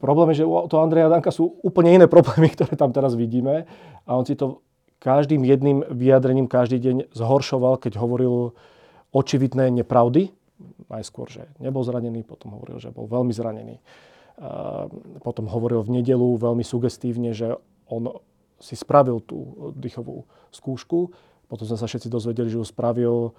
Problém 0.01 0.33
je, 0.33 0.42
že 0.42 0.48
u 0.48 0.64
toho 0.64 0.81
Andreja 0.81 1.12
Danka 1.12 1.29
sú 1.29 1.61
úplne 1.61 1.92
iné 1.92 2.07
problémy, 2.14 2.48
ktoré 2.57 2.72
tam 2.72 2.96
teraz 2.96 3.12
vidíme 3.12 3.68
a 4.09 4.11
on 4.16 4.24
si 4.24 4.33
to 4.33 4.64
každým 4.98 5.44
jedným 5.44 5.85
vyjadrením 5.87 6.51
každý 6.51 6.81
deň 6.83 6.96
zhoršoval, 7.14 7.79
keď 7.79 8.01
hovoril 8.01 8.57
očividné 9.14 9.70
nepravdy. 9.70 10.35
Najskôr, 10.90 11.31
že 11.31 11.46
nebol 11.62 11.87
zranený, 11.87 12.27
potom 12.27 12.59
hovoril, 12.59 12.83
že 12.83 12.90
bol 12.90 13.07
veľmi 13.07 13.31
zranený. 13.31 13.79
Potom 15.22 15.46
hovoril 15.46 15.87
v 15.87 16.03
nedelu 16.03 16.35
veľmi 16.35 16.66
sugestívne, 16.66 17.31
že 17.31 17.55
on 17.87 18.11
si 18.59 18.75
spravil 18.75 19.23
tú 19.23 19.73
dýchovú 19.75 20.27
skúšku. 20.51 21.14
Potom 21.49 21.64
sme 21.64 21.79
sa 21.81 21.88
všetci 21.88 22.12
dozvedeli, 22.12 22.53
že 22.53 22.61
ju 22.61 22.66
spravil 22.66 23.33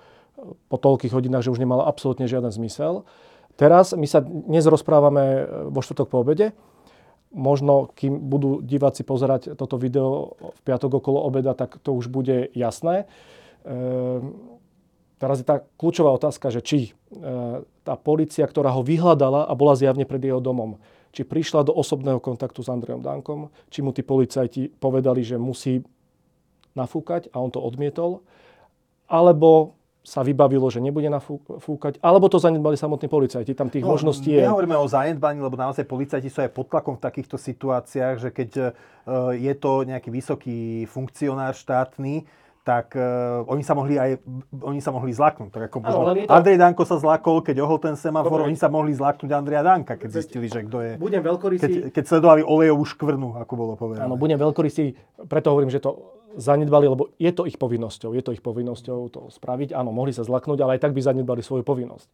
po 0.72 0.78
toľkých 0.80 1.14
hodinách, 1.14 1.46
že 1.46 1.54
už 1.54 1.62
nemala 1.62 1.86
absolútne 1.86 2.26
žiaden 2.26 2.50
zmysel. 2.50 3.04
Teraz 3.60 3.92
my 3.92 4.08
sa 4.08 4.24
dnes 4.24 4.64
rozprávame 4.66 5.44
vo 5.68 5.84
štvrtok 5.84 6.08
po 6.08 6.24
obede. 6.24 6.56
Možno, 7.30 7.92
kým 7.94 8.32
budú 8.32 8.64
diváci 8.64 9.06
pozerať 9.06 9.54
toto 9.54 9.78
video 9.78 10.34
v 10.40 10.60
piatok 10.66 11.04
okolo 11.04 11.22
obeda, 11.22 11.54
tak 11.54 11.78
to 11.84 11.94
už 11.94 12.10
bude 12.10 12.50
jasné. 12.58 13.06
Ehm, 13.68 14.58
teraz 15.22 15.44
je 15.44 15.46
tá 15.46 15.62
kľúčová 15.78 16.16
otázka, 16.16 16.50
že 16.50 16.64
či 16.64 16.80
e, 16.90 16.92
tá 17.86 17.94
policia, 18.00 18.48
ktorá 18.48 18.74
ho 18.74 18.82
vyhľadala 18.82 19.46
a 19.46 19.54
bola 19.54 19.78
zjavne 19.78 20.08
pred 20.10 20.24
jeho 20.24 20.42
domom, 20.42 20.80
či 21.10 21.26
prišla 21.26 21.66
do 21.66 21.74
osobného 21.74 22.22
kontaktu 22.22 22.62
s 22.62 22.70
Andrejom 22.70 23.02
Dankom, 23.02 23.50
či 23.74 23.82
mu 23.82 23.90
tí 23.90 24.06
policajti 24.06 24.70
povedali, 24.70 25.26
že 25.26 25.42
musí 25.42 25.82
nafúkať 26.78 27.34
a 27.34 27.42
on 27.42 27.50
to 27.50 27.60
odmietol, 27.60 28.22
alebo 29.10 29.80
sa 30.00 30.24
vybavilo, 30.24 30.72
že 30.72 30.80
nebude 30.80 31.12
nafúkať, 31.12 32.00
alebo 32.00 32.32
to 32.32 32.40
zanedbali 32.40 32.80
samotní 32.80 33.12
policajti. 33.12 33.52
Tam 33.54 33.68
tých 33.68 33.84
no, 33.84 33.94
možností 33.94 34.32
je... 34.32 34.42
Nehovoríme 34.42 34.80
o 34.80 34.88
zanedbaní, 34.88 35.44
lebo 35.44 35.60
naozaj 35.60 35.86
policajti 35.86 36.32
sú 36.32 36.40
aj 36.42 36.56
pod 36.56 36.72
tlakom 36.72 36.96
v 36.98 37.04
takýchto 37.04 37.36
situáciách, 37.36 38.16
že 38.18 38.30
keď 38.32 38.50
uh, 38.58 39.36
je 39.36 39.54
to 39.60 39.84
nejaký 39.86 40.10
vysoký 40.10 40.88
funkcionár 40.88 41.54
štátny, 41.54 42.26
tak 42.64 42.94
uh, 42.94 43.42
oni 43.48 43.64
sa 43.64 43.74
mohli 43.74 43.96
aj 43.96 44.20
oni 44.62 44.80
sa 44.84 44.92
mohli 44.92 45.16
zlaknúť. 45.16 45.50
Tak 45.50 45.64
ako 45.72 45.78
možno, 45.80 46.02
to... 46.14 46.30
Andrej 46.30 46.58
Danko 46.60 46.84
sa 46.86 47.00
zlakol, 47.00 47.42
keď 47.42 47.64
ohol 47.66 47.80
ten 47.82 47.96
semafor, 47.96 48.44
Dobre. 48.44 48.52
oni 48.52 48.58
sa 48.60 48.68
mohli 48.68 48.92
zlaknúť 48.94 49.32
Andreja 49.32 49.64
Danka, 49.64 49.96
keď 49.98 50.10
zistili, 50.22 50.52
že 50.52 50.68
kto 50.68 50.78
je... 50.84 50.92
Budem 51.00 51.24
veľkorysý... 51.24 51.64
Keď, 51.64 51.74
keď 51.96 52.04
sledovali 52.06 52.42
olejovú 52.44 52.84
škvrnu, 52.86 53.40
ako 53.42 53.54
bolo 53.56 53.74
povedané. 53.80 54.06
Áno, 54.06 54.20
budem 54.20 54.38
veľkorysý, 54.38 54.94
preto 55.26 55.56
hovorím, 55.56 55.72
že 55.72 55.82
to 55.82 56.20
zanedbali, 56.38 56.86
lebo 56.86 57.10
je 57.18 57.32
to 57.34 57.50
ich 57.50 57.58
povinnosťou. 57.58 58.14
Je 58.14 58.22
to 58.22 58.36
ich 58.36 58.44
povinnosťou 58.44 59.00
to 59.10 59.22
spraviť. 59.34 59.74
Áno, 59.74 59.90
mohli 59.90 60.14
sa 60.14 60.22
zlaknúť, 60.22 60.62
ale 60.62 60.78
aj 60.78 60.86
tak 60.86 60.94
by 60.94 61.02
zanedbali 61.02 61.42
svoju 61.42 61.66
povinnosť. 61.66 62.08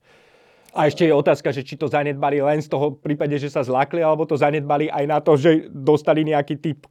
A 0.76 0.92
ešte 0.92 1.08
je 1.08 1.16
otázka, 1.16 1.56
že 1.56 1.64
či 1.64 1.80
to 1.80 1.88
zanedbali 1.88 2.44
len 2.44 2.60
z 2.60 2.68
toho 2.68 2.96
prípade, 3.00 3.36
že 3.40 3.48
sa 3.48 3.64
zlakli, 3.64 4.04
alebo 4.04 4.28
to 4.28 4.36
zanedbali 4.36 4.92
aj 4.92 5.06
na 5.08 5.24
to, 5.24 5.40
že 5.40 5.72
dostali 5.72 6.28
nejaký 6.28 6.60
typ 6.60 6.84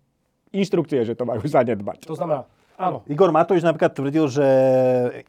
inštrukcie, 0.57 1.05
že 1.05 1.13
to 1.13 1.29
majú 1.29 1.45
zanedbať. 1.45 2.09
To 2.09 2.17
znamená, 2.17 2.49
Áno. 2.75 3.07
Igor 3.07 3.31
Matovič 3.31 3.63
napríklad 3.63 3.95
tvrdil, 3.95 4.27
že 4.27 4.47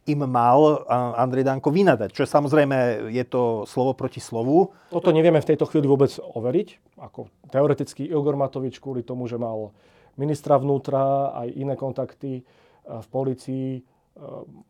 im 0.09 0.25
mal 0.25 0.81
Andrej 0.89 1.45
Danko 1.45 1.69
vynadať, 1.69 2.09
čo 2.09 2.25
samozrejme 2.25 3.09
je 3.13 3.23
to 3.25 3.69
slovo 3.69 3.93
proti 3.93 4.17
slovu. 4.17 4.73
Toto 4.89 5.13
nevieme 5.13 5.37
v 5.37 5.49
tejto 5.53 5.69
chvíli 5.69 5.85
vôbec 5.85 6.09
overiť. 6.17 6.97
Ako 6.97 7.29
teoreticky 7.53 8.09
Igor 8.09 8.33
Matovič 8.33 8.81
kvôli 8.81 9.05
tomu, 9.05 9.29
že 9.29 9.37
mal 9.37 9.69
ministra 10.17 10.57
vnútra, 10.57 11.35
aj 11.37 11.47
iné 11.53 11.75
kontakty 11.77 12.39
e, 12.39 12.43
v 12.87 13.07
policii, 13.11 13.69
e, 13.77 13.81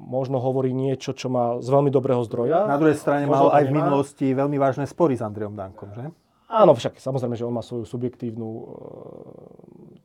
možno 0.01 0.41
hovorí 0.41 0.73
niečo, 0.73 1.13
čo 1.13 1.29
má 1.29 1.61
z 1.61 1.69
veľmi 1.69 1.93
dobrého 1.93 2.19
zdroja. 2.25 2.65
Na 2.65 2.81
druhej 2.81 2.97
strane 2.97 3.29
mal 3.29 3.53
aj 3.53 3.63
v 3.69 3.71
minulosti 3.71 4.25
veľmi 4.33 4.57
vážne 4.57 4.89
spory 4.89 5.15
s 5.15 5.23
Andrejom 5.23 5.53
Dankom, 5.53 5.93
že? 5.93 6.09
Áno, 6.45 6.77
však 6.77 7.01
samozrejme, 7.01 7.33
že 7.33 7.45
on 7.47 7.57
má 7.57 7.65
svoju 7.65 7.89
subjektívnu, 7.89 8.47
e, 8.47 8.63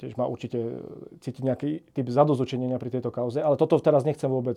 tiež 0.00 0.16
má 0.16 0.24
určite 0.24 0.80
cítiť 1.20 1.42
nejaký 1.44 1.70
typ 1.92 2.06
zadozučenia 2.08 2.80
pri 2.80 2.96
tejto 2.96 3.12
kauze, 3.12 3.44
ale 3.44 3.60
toto 3.60 3.76
teraz 3.76 4.08
nechcem 4.08 4.32
vôbec 4.32 4.56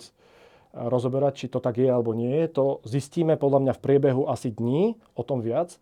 rozoberať, 0.74 1.46
či 1.46 1.48
to 1.52 1.62
tak 1.62 1.78
je 1.78 1.86
alebo 1.86 2.18
nie. 2.18 2.50
To 2.58 2.82
zistíme 2.88 3.38
podľa 3.38 3.60
mňa 3.62 3.74
v 3.78 3.84
priebehu 3.84 4.26
asi 4.26 4.50
dní, 4.50 4.98
o 5.14 5.22
tom 5.22 5.44
viac. 5.46 5.78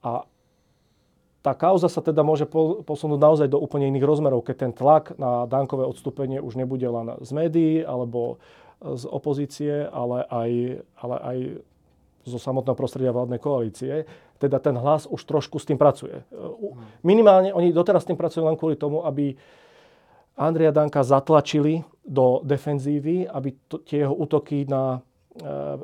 A 0.00 0.24
tá 1.44 1.52
kauza 1.52 1.92
sa 1.92 2.00
teda 2.00 2.24
môže 2.24 2.48
posunúť 2.88 3.20
naozaj 3.20 3.48
do 3.52 3.60
úplne 3.60 3.92
iných 3.92 4.08
rozmerov, 4.08 4.48
keď 4.48 4.56
ten 4.56 4.72
tlak 4.72 5.12
na 5.20 5.44
Dankové 5.44 5.84
odstúpenie 5.84 6.40
už 6.40 6.56
nebude 6.56 6.88
len 6.88 7.20
z 7.20 7.30
médií 7.36 7.74
alebo 7.84 8.40
z 8.80 9.04
opozície, 9.04 9.84
ale 9.92 10.24
aj, 10.24 10.50
ale 10.96 11.16
aj 11.20 11.36
zo 12.24 12.40
samotného 12.40 12.76
prostredia 12.76 13.12
vládnej 13.12 13.38
koalície. 13.38 14.08
Teda 14.40 14.58
ten 14.58 14.74
hlas 14.74 15.04
už 15.06 15.20
trošku 15.24 15.60
s 15.60 15.68
tým 15.68 15.76
pracuje. 15.78 16.24
Minimálne 17.04 17.52
oni 17.52 17.70
doteraz 17.70 18.02
s 18.02 18.08
tým 18.10 18.18
pracujú 18.18 18.48
len 18.48 18.56
kvôli 18.56 18.74
tomu, 18.80 19.04
aby 19.04 19.36
Andrea 20.34 20.74
Danka 20.74 21.06
zatlačili 21.06 21.86
do 22.02 22.42
defenzívy, 22.42 23.30
aby 23.30 23.54
to, 23.70 23.78
tie 23.86 24.02
jeho 24.02 24.10
útoky 24.10 24.66
na 24.66 24.98
e, 24.98 25.78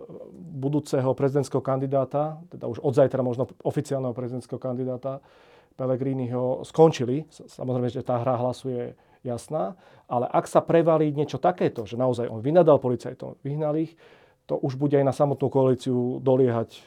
budúceho 0.58 1.14
prezidentského 1.14 1.62
kandidáta, 1.62 2.42
teda 2.50 2.66
už 2.66 2.82
od 2.82 2.90
zajtra 2.90 3.22
možno 3.22 3.46
oficiálneho 3.62 4.10
prezidentského 4.10 4.58
kandidáta, 4.58 5.22
Pellegriniho 5.78 6.60
skončili. 6.66 7.24
Samozrejme, 7.30 7.88
že 7.88 8.04
tá 8.04 8.20
hra 8.20 8.36
hlasu 8.36 8.68
je 8.68 8.84
jasná, 9.24 9.80
ale 10.04 10.28
ak 10.28 10.44
sa 10.44 10.60
prevalí 10.60 11.08
niečo 11.08 11.40
takéto, 11.40 11.88
že 11.88 11.96
naozaj 11.96 12.28
on 12.28 12.44
vynadal 12.44 12.76
policajtom, 12.76 13.40
vyhnal 13.40 13.76
ich, 13.80 13.96
to 14.50 14.58
už 14.58 14.74
bude 14.74 14.98
aj 14.98 15.06
na 15.06 15.14
samotnú 15.14 15.46
koalíciu 15.46 16.18
doliehať. 16.18 16.82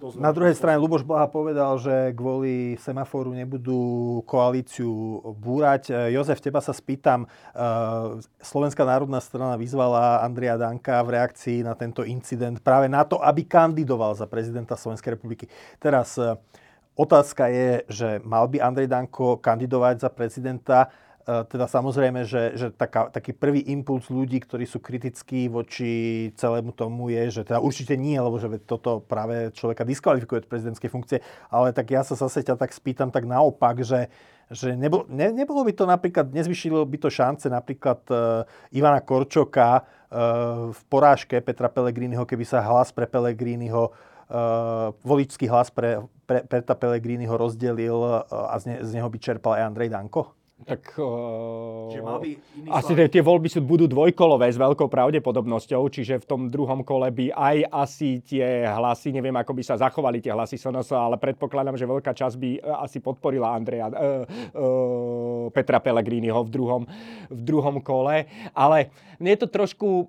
E, 0.00 0.16
na 0.16 0.32
druhej 0.32 0.56
strane 0.56 0.80
Luboš 0.80 1.04
Blaha 1.04 1.28
povedal, 1.28 1.76
že 1.76 2.16
kvôli 2.16 2.80
semaforu 2.80 3.36
nebudú 3.36 4.24
koalíciu 4.24 5.20
búrať. 5.36 5.92
E, 5.92 6.16
Jozef, 6.16 6.40
teba 6.40 6.64
sa 6.64 6.72
spýtam. 6.72 7.28
E, 7.28 7.28
Slovenská 8.40 8.88
národná 8.88 9.20
strana 9.20 9.60
vyzvala 9.60 10.24
Andrea 10.24 10.56
Danka 10.56 11.04
v 11.04 11.20
reakcii 11.20 11.60
na 11.60 11.76
tento 11.76 12.00
incident 12.08 12.64
práve 12.64 12.88
na 12.88 13.04
to, 13.04 13.20
aby 13.20 13.44
kandidoval 13.44 14.16
za 14.16 14.24
prezidenta 14.24 14.80
Slovenskej 14.80 15.20
republiky. 15.20 15.44
Teraz 15.76 16.16
Otázka 16.94 17.50
je, 17.50 17.82
že 17.90 18.08
mal 18.22 18.46
by 18.46 18.62
Andrej 18.62 18.86
Danko 18.86 19.42
kandidovať 19.42 19.98
za 19.98 20.10
prezidenta. 20.14 20.94
E, 21.24 21.48
teda 21.48 21.64
samozrejme, 21.64 22.28
že, 22.28 22.52
že 22.52 22.68
taká, 22.68 23.08
taký 23.08 23.32
prvý 23.32 23.64
impuls 23.72 24.12
ľudí, 24.12 24.44
ktorí 24.44 24.68
sú 24.68 24.76
kritickí 24.76 25.48
voči 25.48 26.28
celému 26.36 26.76
tomu 26.76 27.08
je, 27.08 27.40
že 27.40 27.42
teda 27.48 27.64
určite 27.64 27.96
nie, 27.96 28.20
lebo 28.20 28.36
že 28.36 28.52
toto 28.60 29.00
práve 29.00 29.48
človeka 29.56 29.88
diskvalifikuje 29.88 30.44
od 30.44 30.50
prezidentskej 30.52 30.90
funkcie. 30.92 31.18
Ale 31.48 31.72
tak 31.72 31.88
ja 31.88 32.04
sa 32.04 32.12
zase 32.12 32.44
ťa 32.44 32.60
tak 32.60 32.76
spýtam 32.76 33.08
tak 33.08 33.24
naopak, 33.24 33.80
že, 33.80 34.12
že 34.52 34.76
nebolo, 34.76 35.08
ne, 35.08 35.32
nebolo 35.32 35.64
by 35.64 35.72
to 35.72 35.88
napríklad, 35.88 36.28
nezvyšilo 36.28 36.84
by 36.84 36.98
to 37.00 37.08
šance 37.08 37.48
napríklad 37.48 38.04
uh, 38.12 38.44
Ivana 38.76 39.00
Korčoka 39.00 39.80
uh, 39.80 40.76
v 40.76 40.80
porážke 40.92 41.40
Petra 41.40 41.72
Pellegriniho, 41.72 42.28
keby 42.28 42.44
sa 42.44 42.60
hlas 42.60 42.92
pre 42.92 43.08
Pellegriniho 43.08 43.88
uh, 43.88 44.92
voličský 45.00 45.48
hlas 45.48 45.72
pre, 45.72 46.04
pre 46.28 46.44
Perta 46.44 46.76
Pellegrini 46.76 47.24
ho 47.24 47.40
rozdelil 47.40 47.96
uh, 47.96 48.28
a 48.28 48.60
z, 48.60 48.64
ne, 48.68 48.76
z 48.84 49.00
neho 49.00 49.08
by 49.08 49.16
čerpal 49.16 49.56
aj 49.56 49.72
Andrej 49.72 49.88
Danko? 49.88 50.43
Tak 50.54 50.96
uh, 51.02 51.90
mal 51.98 52.22
by 52.22 52.38
asi 52.70 52.94
tie, 52.94 53.10
tie 53.10 53.20
voľby 53.26 53.50
sú, 53.50 53.58
budú 53.58 53.90
dvojkolové 53.90 54.46
s 54.48 54.56
veľkou 54.56 54.86
pravdepodobnosťou, 54.86 55.82
čiže 55.90 56.22
v 56.22 56.28
tom 56.30 56.40
druhom 56.46 56.86
kole 56.86 57.10
by 57.10 57.34
aj 57.34 57.56
asi 57.68 58.22
tie 58.22 58.62
hlasy, 58.62 59.10
neviem 59.10 59.34
ako 59.34 59.50
by 59.50 59.62
sa 59.66 59.74
zachovali 59.74 60.22
tie 60.22 60.30
hlasy 60.30 60.54
SNS, 60.54 60.94
ale 60.94 61.18
predpokladám, 61.18 61.74
že 61.74 61.90
veľká 61.90 62.14
časť 62.14 62.36
by 62.38 62.50
asi 62.86 63.02
podporila 63.02 63.50
Andreja, 63.50 63.90
uh, 63.90 64.24
uh, 64.54 65.44
Petra 65.50 65.82
Pellegriniho 65.82 66.46
v 66.46 66.50
druhom, 66.54 66.82
v 67.28 67.40
druhom 67.42 67.82
kole. 67.82 68.30
Ale 68.54 68.94
je 69.18 69.36
to 69.36 69.50
trošku 69.50 70.06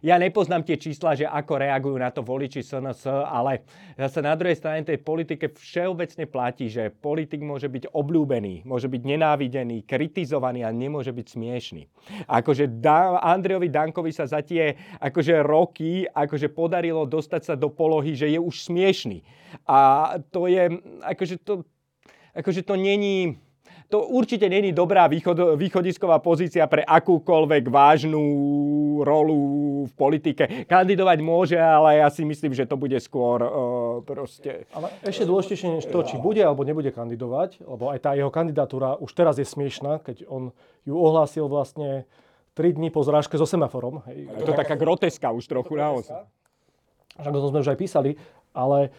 ja 0.00 0.16
nepoznám 0.20 0.64
tie 0.64 0.80
čísla, 0.80 1.16
že 1.16 1.28
ako 1.28 1.52
reagujú 1.60 1.96
na 2.00 2.10
to 2.12 2.24
voliči 2.24 2.64
SNS, 2.64 3.06
ale 3.08 3.64
zase 3.96 4.20
na 4.24 4.34
druhej 4.36 4.56
strane 4.56 4.82
tej 4.84 5.00
politike 5.00 5.52
všeobecne 5.52 6.24
platí, 6.28 6.72
že 6.72 6.92
politik 6.92 7.40
môže 7.44 7.68
byť 7.68 7.92
obľúbený, 7.92 8.64
môže 8.66 8.88
byť 8.88 9.02
nenávidený, 9.04 9.86
kritizovaný 9.86 10.66
a 10.66 10.72
nemôže 10.72 11.12
byť 11.12 11.26
smiešný. 11.26 11.82
Akože 12.28 12.80
da- 12.80 13.20
Andrejovi 13.20 13.68
Dankovi 13.72 14.12
sa 14.12 14.28
za 14.28 14.40
tie 14.42 14.76
akože 15.00 15.44
roky 15.44 16.04
akože 16.04 16.48
podarilo 16.52 17.04
dostať 17.04 17.42
sa 17.42 17.54
do 17.54 17.68
polohy, 17.68 18.16
že 18.16 18.32
je 18.32 18.40
už 18.40 18.72
smiešný. 18.72 19.20
A 19.68 20.12
to 20.32 20.48
je, 20.48 20.80
akože 21.04 21.36
to, 21.44 21.64
akože 22.36 22.62
to 22.64 22.74
není 22.76 23.38
to 23.86 24.02
určite 24.02 24.48
není 24.50 24.74
dobrá 24.74 25.06
východ, 25.06 25.54
východisková 25.54 26.18
pozícia 26.18 26.66
pre 26.66 26.82
akúkoľvek 26.82 27.70
vážnu 27.70 28.24
rolu 29.06 29.38
v 29.86 29.92
politike. 29.94 30.66
Kandidovať 30.66 31.18
môže, 31.22 31.54
ale 31.54 32.02
ja 32.02 32.10
si 32.10 32.26
myslím, 32.26 32.50
že 32.50 32.66
to 32.66 32.74
bude 32.74 32.98
skôr 32.98 33.38
uh, 33.42 33.50
proste... 34.02 34.66
Ale 34.74 34.90
ešte 35.06 35.22
dôležitejšie 35.22 35.68
než 35.78 35.84
to, 35.86 36.02
či 36.02 36.18
bude 36.18 36.42
alebo 36.42 36.66
nebude 36.66 36.90
kandidovať, 36.90 37.62
lebo 37.62 37.94
aj 37.94 37.98
tá 38.02 38.10
jeho 38.18 38.30
kandidatúra 38.34 38.98
už 38.98 39.10
teraz 39.14 39.38
je 39.38 39.46
smiešná, 39.46 40.02
keď 40.02 40.26
on 40.26 40.50
ju 40.82 40.94
ohlásil 40.98 41.46
vlastne 41.46 42.10
3 42.58 42.74
dní 42.74 42.88
po 42.90 43.04
zrážke 43.06 43.38
so 43.38 43.46
semaforom. 43.46 44.02
Hej. 44.10 44.32
Je 44.32 44.44
to 44.48 44.56
taká 44.56 44.74
groteska 44.74 45.30
už 45.30 45.46
trochu 45.46 45.76
naozaj. 45.76 46.24
Však 47.20 47.32
to 47.32 47.48
sme 47.52 47.62
už 47.64 47.70
aj 47.72 47.78
písali, 47.78 48.10
ale 48.56 48.88
e, 48.88 48.90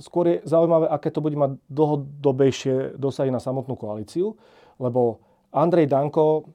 skôr 0.00 0.24
je 0.28 0.36
zaujímavé, 0.44 0.88
aké 0.88 1.08
to 1.10 1.24
bude 1.24 1.36
mať 1.36 1.56
dlhodobejšie 1.68 2.96
dosahy 3.00 3.32
na 3.32 3.40
samotnú 3.40 3.76
koalíciu, 3.76 4.36
lebo 4.80 5.20
Andrej 5.52 5.88
Danko, 5.88 6.52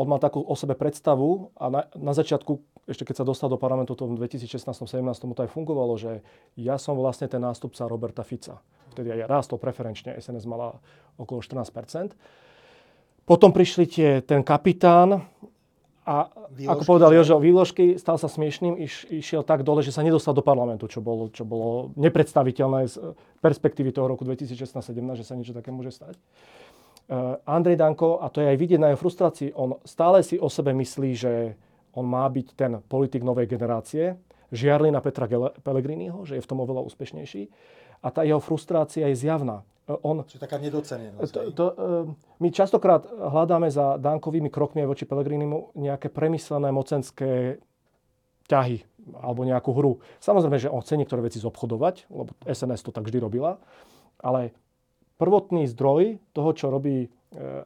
on 0.00 0.06
mal 0.08 0.20
takú 0.20 0.40
o 0.40 0.56
sebe 0.56 0.72
predstavu 0.76 1.52
a 1.60 1.68
na, 1.68 1.80
na 1.96 2.12
začiatku, 2.16 2.84
ešte 2.88 3.04
keď 3.04 3.20
sa 3.20 3.28
dostal 3.28 3.52
do 3.52 3.60
parlamentu 3.60 3.92
v 3.92 4.16
2016-17, 4.16 4.80
to 5.36 5.44
aj 5.44 5.50
fungovalo, 5.52 5.94
že 6.00 6.24
ja 6.56 6.80
som 6.80 6.96
vlastne 6.96 7.28
ten 7.28 7.40
nástupca 7.40 7.84
Roberta 7.84 8.24
Fica. 8.24 8.56
Vtedy 8.96 9.12
aj 9.12 9.28
rástol 9.28 9.60
preferenčne, 9.60 10.16
SNS 10.16 10.48
mala 10.48 10.74
okolo 11.20 11.44
14 11.44 12.16
Potom 13.28 13.52
prišli 13.52 13.84
tie, 13.86 14.10
ten 14.24 14.42
kapitán, 14.42 15.22
a 16.10 16.26
výložky, 16.50 16.74
ako 16.74 16.82
povedal 16.90 17.14
Jožo, 17.14 17.38
výložky 17.38 17.94
stal 17.94 18.18
sa 18.18 18.26
smiešným, 18.26 18.82
iš, 18.82 19.06
išiel 19.06 19.46
tak 19.46 19.62
dole, 19.62 19.78
že 19.78 19.94
sa 19.94 20.02
nedostal 20.02 20.34
do 20.34 20.42
parlamentu, 20.42 20.90
čo 20.90 20.98
bolo, 20.98 21.30
čo 21.30 21.46
bolo 21.46 21.94
nepredstaviteľné 21.94 22.90
z 22.90 23.14
perspektívy 23.38 23.94
toho 23.94 24.10
roku 24.10 24.26
2016-17, 24.26 24.90
že 25.14 25.22
sa 25.22 25.38
niečo 25.38 25.54
také 25.54 25.70
môže 25.70 25.94
stať. 25.94 26.18
Uh, 27.06 27.38
Andrej 27.46 27.78
Danko, 27.78 28.18
a 28.18 28.26
to 28.26 28.42
je 28.42 28.50
aj 28.50 28.58
vidieť 28.58 28.82
na 28.82 28.90
jeho 28.90 28.98
frustrácii, 28.98 29.54
on 29.54 29.78
stále 29.86 30.26
si 30.26 30.34
o 30.34 30.50
sebe 30.50 30.74
myslí, 30.74 31.10
že 31.14 31.54
on 31.94 32.06
má 32.10 32.26
byť 32.26 32.46
ten 32.58 32.82
politik 32.90 33.22
novej 33.22 33.46
generácie, 33.46 34.18
žiarli 34.50 34.90
na 34.90 34.98
Petra 34.98 35.30
Pellegriniho, 35.62 36.26
že 36.26 36.38
je 36.38 36.42
v 36.42 36.50
tom 36.50 36.58
oveľa 36.58 36.86
úspešnejší. 36.90 37.46
A 38.02 38.10
tá 38.10 38.26
jeho 38.26 38.42
frustrácia 38.42 39.06
je 39.06 39.14
zjavná. 39.14 39.62
On, 39.90 40.22
Čiže 40.22 40.42
taká 40.42 40.62
nedocenenosť. 40.62 41.32
To, 41.32 41.40
to, 41.50 41.64
my 42.38 42.48
častokrát 42.54 43.02
hľadáme 43.08 43.66
za 43.72 43.98
Dankovými 43.98 44.52
krokmi 44.52 44.84
aj 44.84 44.88
voči 44.90 45.04
Pellegrinimu 45.08 45.74
nejaké 45.74 46.12
premyslené 46.12 46.70
mocenské 46.70 47.58
ťahy 48.50 48.82
alebo 49.22 49.46
nejakú 49.46 49.70
hru. 49.74 50.02
Samozrejme, 50.20 50.58
že 50.58 50.68
on 50.68 50.82
chce 50.82 50.98
niektoré 50.98 51.22
veci 51.22 51.38
zobchodovať, 51.38 52.10
lebo 52.10 52.30
SNS 52.44 52.86
to 52.86 52.90
tak 52.90 53.06
vždy 53.06 53.18
robila, 53.22 53.58
ale 54.20 54.52
prvotný 55.16 55.70
zdroj 55.70 56.18
toho, 56.34 56.50
čo 56.52 56.68
robí 56.68 57.06
e, 57.06 57.08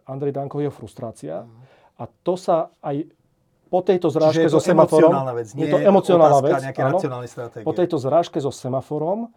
Andrej 0.06 0.36
Danko, 0.36 0.60
je 0.62 0.70
frustrácia. 0.70 1.44
Mm. 1.44 1.50
A 1.98 2.04
to 2.26 2.34
sa 2.34 2.74
aj 2.84 3.06
po 3.70 3.82
tejto 3.82 4.06
zrážke 4.06 4.46
so 4.46 4.62
semaforom... 4.62 5.10
Vec, 5.34 5.50
nie 5.58 5.66
je 5.66 5.74
to 5.74 5.80
emocionálna 5.82 6.40
vec. 6.46 6.62
Áno, 6.78 6.98
po 7.66 7.72
tejto 7.74 7.96
zrážke 7.98 8.38
so 8.38 8.54
semaforom 8.54 9.34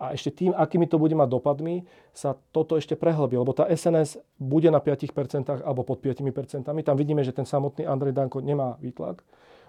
a 0.00 0.16
ešte 0.16 0.32
tým, 0.32 0.56
akými 0.56 0.88
to 0.88 0.96
bude 0.96 1.12
mať 1.12 1.28
dopadmi, 1.28 1.84
sa 2.16 2.32
toto 2.56 2.80
ešte 2.80 2.96
prehlbí. 2.96 3.36
Lebo 3.36 3.52
tá 3.52 3.68
SNS 3.68 4.16
bude 4.40 4.72
na 4.72 4.80
5% 4.80 5.12
alebo 5.60 5.84
pod 5.84 6.00
5%. 6.00 6.64
Tam 6.64 6.96
vidíme, 6.96 7.20
že 7.20 7.36
ten 7.36 7.44
samotný 7.44 7.84
Andrej 7.84 8.16
Danko 8.16 8.40
nemá 8.40 8.80
výtlak. 8.80 9.20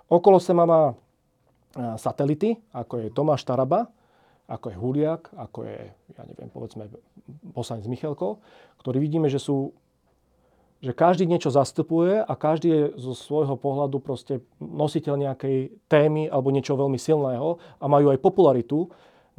Okolo 0.08 0.40
sema 0.40 0.64
má 0.64 0.96
satelity, 2.00 2.56
ako 2.72 2.94
je 3.04 3.08
Tomáš 3.12 3.44
Taraba, 3.44 3.92
ako 4.48 4.72
je 4.72 4.76
Huliak, 4.76 5.32
ako 5.36 5.68
je, 5.68 5.80
ja 6.16 6.24
neviem, 6.28 6.52
povedzme, 6.52 6.88
poslanec 7.56 7.88
Michalko, 7.88 8.44
ktorí 8.80 9.04
vidíme, 9.04 9.28
že 9.28 9.40
sú 9.40 9.76
že 10.82 10.98
každý 10.98 11.30
niečo 11.30 11.54
zastupuje 11.54 12.26
a 12.26 12.34
každý 12.34 12.68
je 12.74 12.84
zo 12.98 13.14
svojho 13.14 13.54
pohľadu 13.54 14.02
proste 14.02 14.42
nositeľ 14.58 15.14
nejakej 15.30 15.78
témy 15.86 16.26
alebo 16.26 16.50
niečo 16.50 16.74
veľmi 16.74 16.98
silného 16.98 17.62
a 17.78 17.86
majú 17.86 18.10
aj 18.10 18.18
popularitu, 18.18 18.90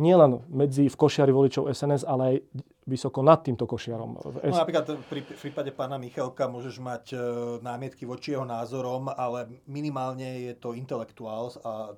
nielen 0.01 0.41
medzi 0.49 0.89
v 0.89 0.97
košiari 0.97 1.33
voličov 1.33 1.69
SNS, 1.69 2.09
ale 2.09 2.23
aj 2.25 2.37
vysoko 2.83 3.23
nad 3.23 3.39
týmto 3.47 3.63
košiarom. 3.63 4.19
No 4.19 4.43
napríklad 4.43 5.07
pri, 5.07 5.23
v 5.23 5.39
prípade 5.39 5.71
pána 5.71 6.03
Michalka 6.03 6.51
môžeš 6.51 6.83
mať 6.83 7.05
e, 7.15 7.17
námietky 7.63 8.03
voči 8.03 8.35
jeho 8.35 8.43
názorom, 8.43 9.07
ale 9.07 9.63
minimálne 9.71 10.51
je 10.51 10.53
to 10.59 10.75
intelektuál 10.75 11.55
a, 11.63 11.95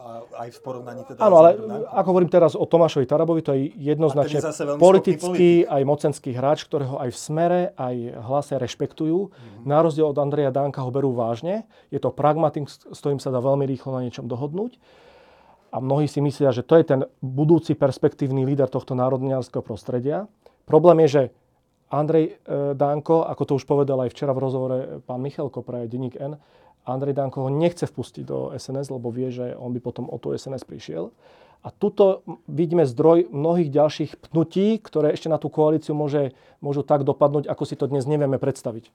a 0.00 0.08
aj 0.40 0.48
v 0.56 0.58
porovnaní 0.64 1.04
teda... 1.04 1.20
Áno, 1.20 1.44
ale 1.44 1.52
ako 1.92 2.08
hovorím 2.16 2.32
teraz 2.32 2.56
o 2.56 2.64
Tomášovi 2.64 3.04
Tarabovi, 3.04 3.44
to 3.44 3.52
je 3.52 3.76
jednoznačne 3.76 4.40
politický 4.80 5.68
aj 5.68 5.82
mocenský 5.84 6.32
hráč, 6.32 6.64
ktorého 6.64 6.96
aj 6.96 7.12
v 7.12 7.18
smere, 7.20 7.60
aj 7.76 8.24
hlase 8.24 8.56
rešpektujú. 8.56 9.28
Mm-hmm. 9.28 9.68
Na 9.68 9.84
rozdiel 9.84 10.08
od 10.08 10.16
Andreja 10.16 10.48
Danka 10.48 10.80
ho 10.80 10.88
berú 10.88 11.12
vážne. 11.12 11.68
Je 11.92 12.00
to 12.00 12.08
pragmatik, 12.08 12.72
s 12.72 12.96
ktorým 12.96 13.20
sa 13.20 13.28
dá 13.28 13.44
veľmi 13.44 13.68
rýchlo 13.68 14.00
na 14.00 14.08
niečom 14.08 14.24
dohodnúť 14.24 14.80
a 15.70 15.78
mnohí 15.78 16.10
si 16.10 16.18
myslia, 16.18 16.50
že 16.50 16.66
to 16.66 16.74
je 16.76 16.84
ten 16.84 17.00
budúci 17.22 17.78
perspektívny 17.78 18.42
líder 18.42 18.66
tohto 18.66 18.98
národniarského 18.98 19.62
prostredia. 19.62 20.26
Problém 20.66 21.06
je, 21.06 21.08
že 21.08 21.22
Andrej 21.90 22.38
e, 22.38 22.74
Danko, 22.78 23.26
ako 23.26 23.42
to 23.46 23.52
už 23.58 23.64
povedal 23.66 23.98
aj 24.02 24.14
včera 24.14 24.30
v 24.30 24.42
rozhovore 24.42 24.78
pán 25.06 25.22
Michalko 25.22 25.62
pre 25.62 25.90
Denník 25.90 26.18
N, 26.18 26.38
Andrej 26.86 27.14
Danko 27.14 27.46
ho 27.46 27.50
nechce 27.52 27.84
vpustiť 27.86 28.24
do 28.24 28.50
SNS, 28.56 28.90
lebo 28.90 29.12
vie, 29.12 29.28
že 29.28 29.52
on 29.54 29.70
by 29.74 29.80
potom 29.82 30.08
o 30.08 30.16
to 30.16 30.32
SNS 30.32 30.64
prišiel. 30.64 31.12
A 31.60 31.68
tuto 31.68 32.24
vidíme 32.48 32.88
zdroj 32.88 33.28
mnohých 33.28 33.68
ďalších 33.68 34.10
pnutí, 34.32 34.80
ktoré 34.80 35.12
ešte 35.12 35.28
na 35.28 35.36
tú 35.36 35.52
koalíciu 35.52 35.92
môže, 35.92 36.32
môžu 36.64 36.80
tak 36.80 37.04
dopadnúť, 37.04 37.52
ako 37.52 37.64
si 37.68 37.76
to 37.76 37.84
dnes 37.84 38.08
nevieme 38.08 38.40
predstaviť. 38.40 38.88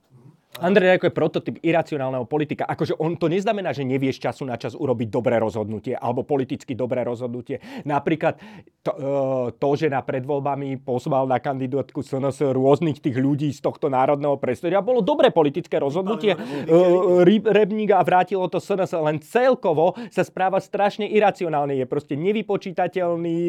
Andrej 0.56 0.96
Rajko 0.96 1.12
je 1.12 1.14
prototyp 1.14 1.56
iracionálneho 1.60 2.24
politika. 2.24 2.64
Akože 2.64 2.96
on 2.96 3.20
to 3.20 3.28
neznamená, 3.28 3.76
že 3.76 3.84
nevieš 3.84 4.24
času 4.24 4.48
na 4.48 4.56
čas 4.56 4.72
urobiť 4.72 5.12
dobré 5.12 5.36
rozhodnutie 5.36 6.00
alebo 6.00 6.24
politicky 6.24 6.72
dobré 6.72 7.04
rozhodnutie. 7.04 7.60
Napríklad 7.84 8.40
to, 8.80 8.92
e, 8.96 9.12
to 9.60 9.70
že 9.76 9.92
na 9.92 10.00
predvoľbami 10.00 10.80
pozval 10.80 11.28
na 11.28 11.44
kandidátku 11.44 12.00
SNS 12.00 12.56
rôznych 12.56 13.04
tých 13.04 13.20
ľudí 13.20 13.52
z 13.52 13.60
tohto 13.60 13.92
národného 13.92 14.40
prestoria, 14.40 14.80
bolo 14.80 15.04
dobré 15.04 15.28
politické 15.28 15.76
rozhodnutie. 15.76 16.40
E, 16.40 17.44
Rebník 17.46 17.92
a 17.92 18.00
vrátilo 18.00 18.48
to 18.48 18.64
SNS, 18.64 18.96
len 18.96 19.20
celkovo 19.20 20.00
sa 20.08 20.24
správa 20.24 20.64
strašne 20.64 21.04
iracionálne. 21.12 21.76
Je 21.76 21.84
proste 21.84 22.16
nevypočítateľný, 22.16 23.40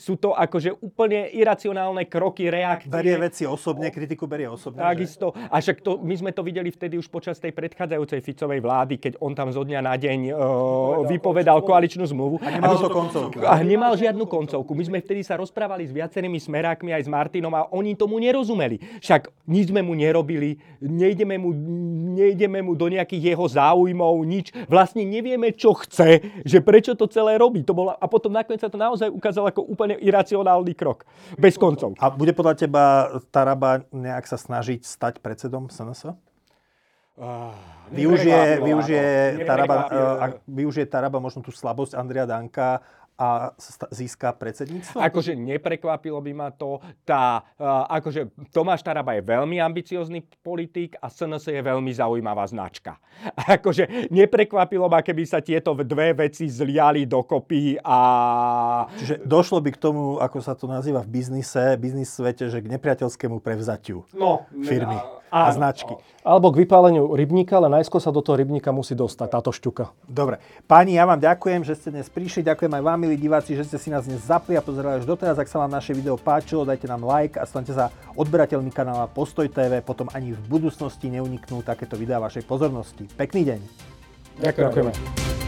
sú 0.00 0.16
to 0.16 0.32
akože 0.32 0.80
úplne 0.80 1.28
iracionálne 1.28 2.08
kroky, 2.08 2.48
reakcie. 2.48 2.88
Berie 2.88 3.20
veci 3.20 3.44
osobne, 3.44 3.92
kritiku 3.92 4.24
berie 4.24 4.48
osobne. 4.48 4.80
Takisto. 4.80 5.36
A 5.36 5.60
však 5.60 5.84
to, 5.84 6.00
my 6.00 6.14
sme 6.16 6.30
to 6.32 6.40
videli 6.40 6.53
videli 6.54 6.70
vtedy 6.70 6.94
už 7.02 7.10
počas 7.10 7.42
tej 7.42 7.50
predchádzajúcej 7.50 8.22
Ficovej 8.22 8.62
vlády, 8.62 9.02
keď 9.02 9.18
on 9.18 9.34
tam 9.34 9.50
zo 9.50 9.66
dňa 9.66 9.80
na 9.82 9.98
deň 9.98 10.30
uh, 10.30 11.02
vypovedal 11.10 11.66
koaličnú 11.66 12.06
zmluvu. 12.06 12.38
A 12.46 12.54
nemal 12.54 12.78
to 12.78 12.86
koncovku. 12.94 13.42
A 13.42 13.58
nemal 13.66 13.98
žiadnu 13.98 14.22
koncovku. 14.30 14.70
My 14.70 14.86
sme 14.86 14.98
vtedy 15.02 15.26
sa 15.26 15.34
rozprávali 15.34 15.82
s 15.82 15.90
viacerými 15.90 16.38
smerákmi 16.38 16.94
aj 16.94 17.02
s 17.02 17.08
Martinom 17.10 17.50
a 17.58 17.66
oni 17.74 17.98
tomu 17.98 18.22
nerozumeli. 18.22 18.78
Však 19.02 19.50
nič 19.50 19.74
sme 19.74 19.82
mu 19.82 19.98
nerobili, 19.98 20.62
nejdeme 20.78 21.42
mu, 21.42 21.50
nejdeme 22.22 22.62
mu 22.62 22.78
do 22.78 22.86
nejakých 22.86 23.34
jeho 23.34 23.46
záujmov, 23.50 24.14
nič. 24.22 24.54
Vlastne 24.70 25.02
nevieme, 25.02 25.50
čo 25.58 25.74
chce, 25.74 26.22
že 26.46 26.62
prečo 26.62 26.94
to 26.94 27.10
celé 27.10 27.34
robí. 27.34 27.66
To 27.66 27.74
bola, 27.74 27.98
a 27.98 28.06
potom 28.06 28.30
nakoniec 28.30 28.62
sa 28.62 28.70
to 28.70 28.78
naozaj 28.78 29.10
ukázalo 29.10 29.50
ako 29.50 29.66
úplne 29.66 29.98
iracionálny 29.98 30.78
krok. 30.78 31.02
Bez 31.34 31.58
koncov. 31.58 31.98
A 31.98 32.14
bude 32.14 32.30
podľa 32.30 32.54
teba 32.54 33.10
Taraba 33.34 33.82
nejak 33.90 34.30
sa 34.30 34.38
snažiť 34.38 34.86
stať 34.86 35.18
predsedom 35.18 35.66
SNS? 35.66 36.14
Využije, 37.94 38.58
využije, 38.58 39.04
Taraba, 39.46 39.76
uh, 39.86 40.34
využije 40.50 40.86
Taraba 40.90 41.22
možno 41.22 41.46
tú 41.46 41.54
slabosť 41.54 41.94
Andrea 41.94 42.26
Danka 42.26 42.82
a 43.14 43.54
získa 43.94 44.34
predsedníctvo? 44.34 44.98
Akože 44.98 45.38
neprekvapilo 45.38 46.18
by 46.18 46.32
ma 46.34 46.48
to. 46.50 46.82
Tá, 47.06 47.46
uh, 47.58 47.86
akože 47.86 48.34
Tomáš 48.50 48.82
Taraba 48.82 49.14
je 49.14 49.22
veľmi 49.22 49.62
ambiciózny 49.62 50.26
politik 50.42 50.98
a 50.98 51.06
SNS 51.06 51.54
je 51.54 51.62
veľmi 51.62 51.92
zaujímavá 51.94 52.42
značka. 52.50 52.98
Akože 53.56 54.10
neprekvapilo 54.10 54.90
ma, 54.90 55.00
keby 55.00 55.22
sa 55.22 55.38
tieto 55.38 55.78
dve 55.78 56.14
veci 56.14 56.50
zliali 56.50 57.06
dokopy 57.06 57.78
a... 57.86 57.98
Čiže 58.98 59.22
došlo 59.22 59.62
by 59.62 59.70
k 59.70 59.78
tomu, 59.78 60.18
ako 60.18 60.38
sa 60.42 60.58
to 60.58 60.66
nazýva 60.66 61.06
v 61.06 61.22
biznise, 61.22 61.78
biznis 61.78 62.10
svete, 62.10 62.50
že 62.50 62.58
k 62.58 62.66
nepriateľskému 62.74 63.38
prevzatiu 63.38 64.02
no, 64.10 64.50
firmy. 64.66 64.98
Ne, 64.98 65.22
a 65.34 65.50
značky. 65.50 65.98
Alebo 66.22 66.54
k 66.54 66.62
vypáleniu 66.62 67.10
rybníka, 67.10 67.58
ale 67.58 67.66
najskôr 67.66 67.98
sa 67.98 68.14
do 68.14 68.22
toho 68.22 68.38
rybníka 68.38 68.70
musí 68.70 68.94
dostať 68.94 69.28
táto 69.34 69.50
šťuka. 69.50 69.90
Dobre. 70.06 70.38
Páni, 70.70 70.94
ja 70.94 71.02
vám 71.10 71.18
ďakujem, 71.18 71.66
že 71.66 71.74
ste 71.74 71.90
dnes 71.90 72.06
prišli. 72.06 72.46
Ďakujem 72.46 72.70
aj 72.70 72.82
vám, 72.86 73.00
milí 73.04 73.20
diváci, 73.20 73.52
že 73.52 73.68
ste 73.68 73.76
si 73.76 73.92
nás 73.92 74.08
dnes 74.08 74.24
zapli 74.24 74.56
a 74.56 74.64
pozerali 74.64 74.96
až 74.96 75.04
doteraz. 75.04 75.36
Ak 75.36 75.44
sa 75.44 75.60
vám 75.60 75.76
naše 75.76 75.92
video 75.92 76.16
páčilo, 76.16 76.64
dajte 76.64 76.88
nám 76.88 77.04
like 77.04 77.36
a 77.36 77.44
stante 77.44 77.76
sa 77.76 77.92
odberateľmi 78.16 78.72
kanála 78.72 79.12
Postoj 79.12 79.44
TV. 79.52 79.84
Potom 79.84 80.08
ani 80.16 80.32
v 80.32 80.40
budúcnosti 80.48 81.12
neuniknú 81.12 81.60
takéto 81.60 82.00
videá 82.00 82.16
vašej 82.24 82.48
pozornosti. 82.48 83.04
Pekný 83.20 83.44
deň. 83.44 83.60
Ďakujem. 84.40 84.64
Ďakujeme. 84.72 85.43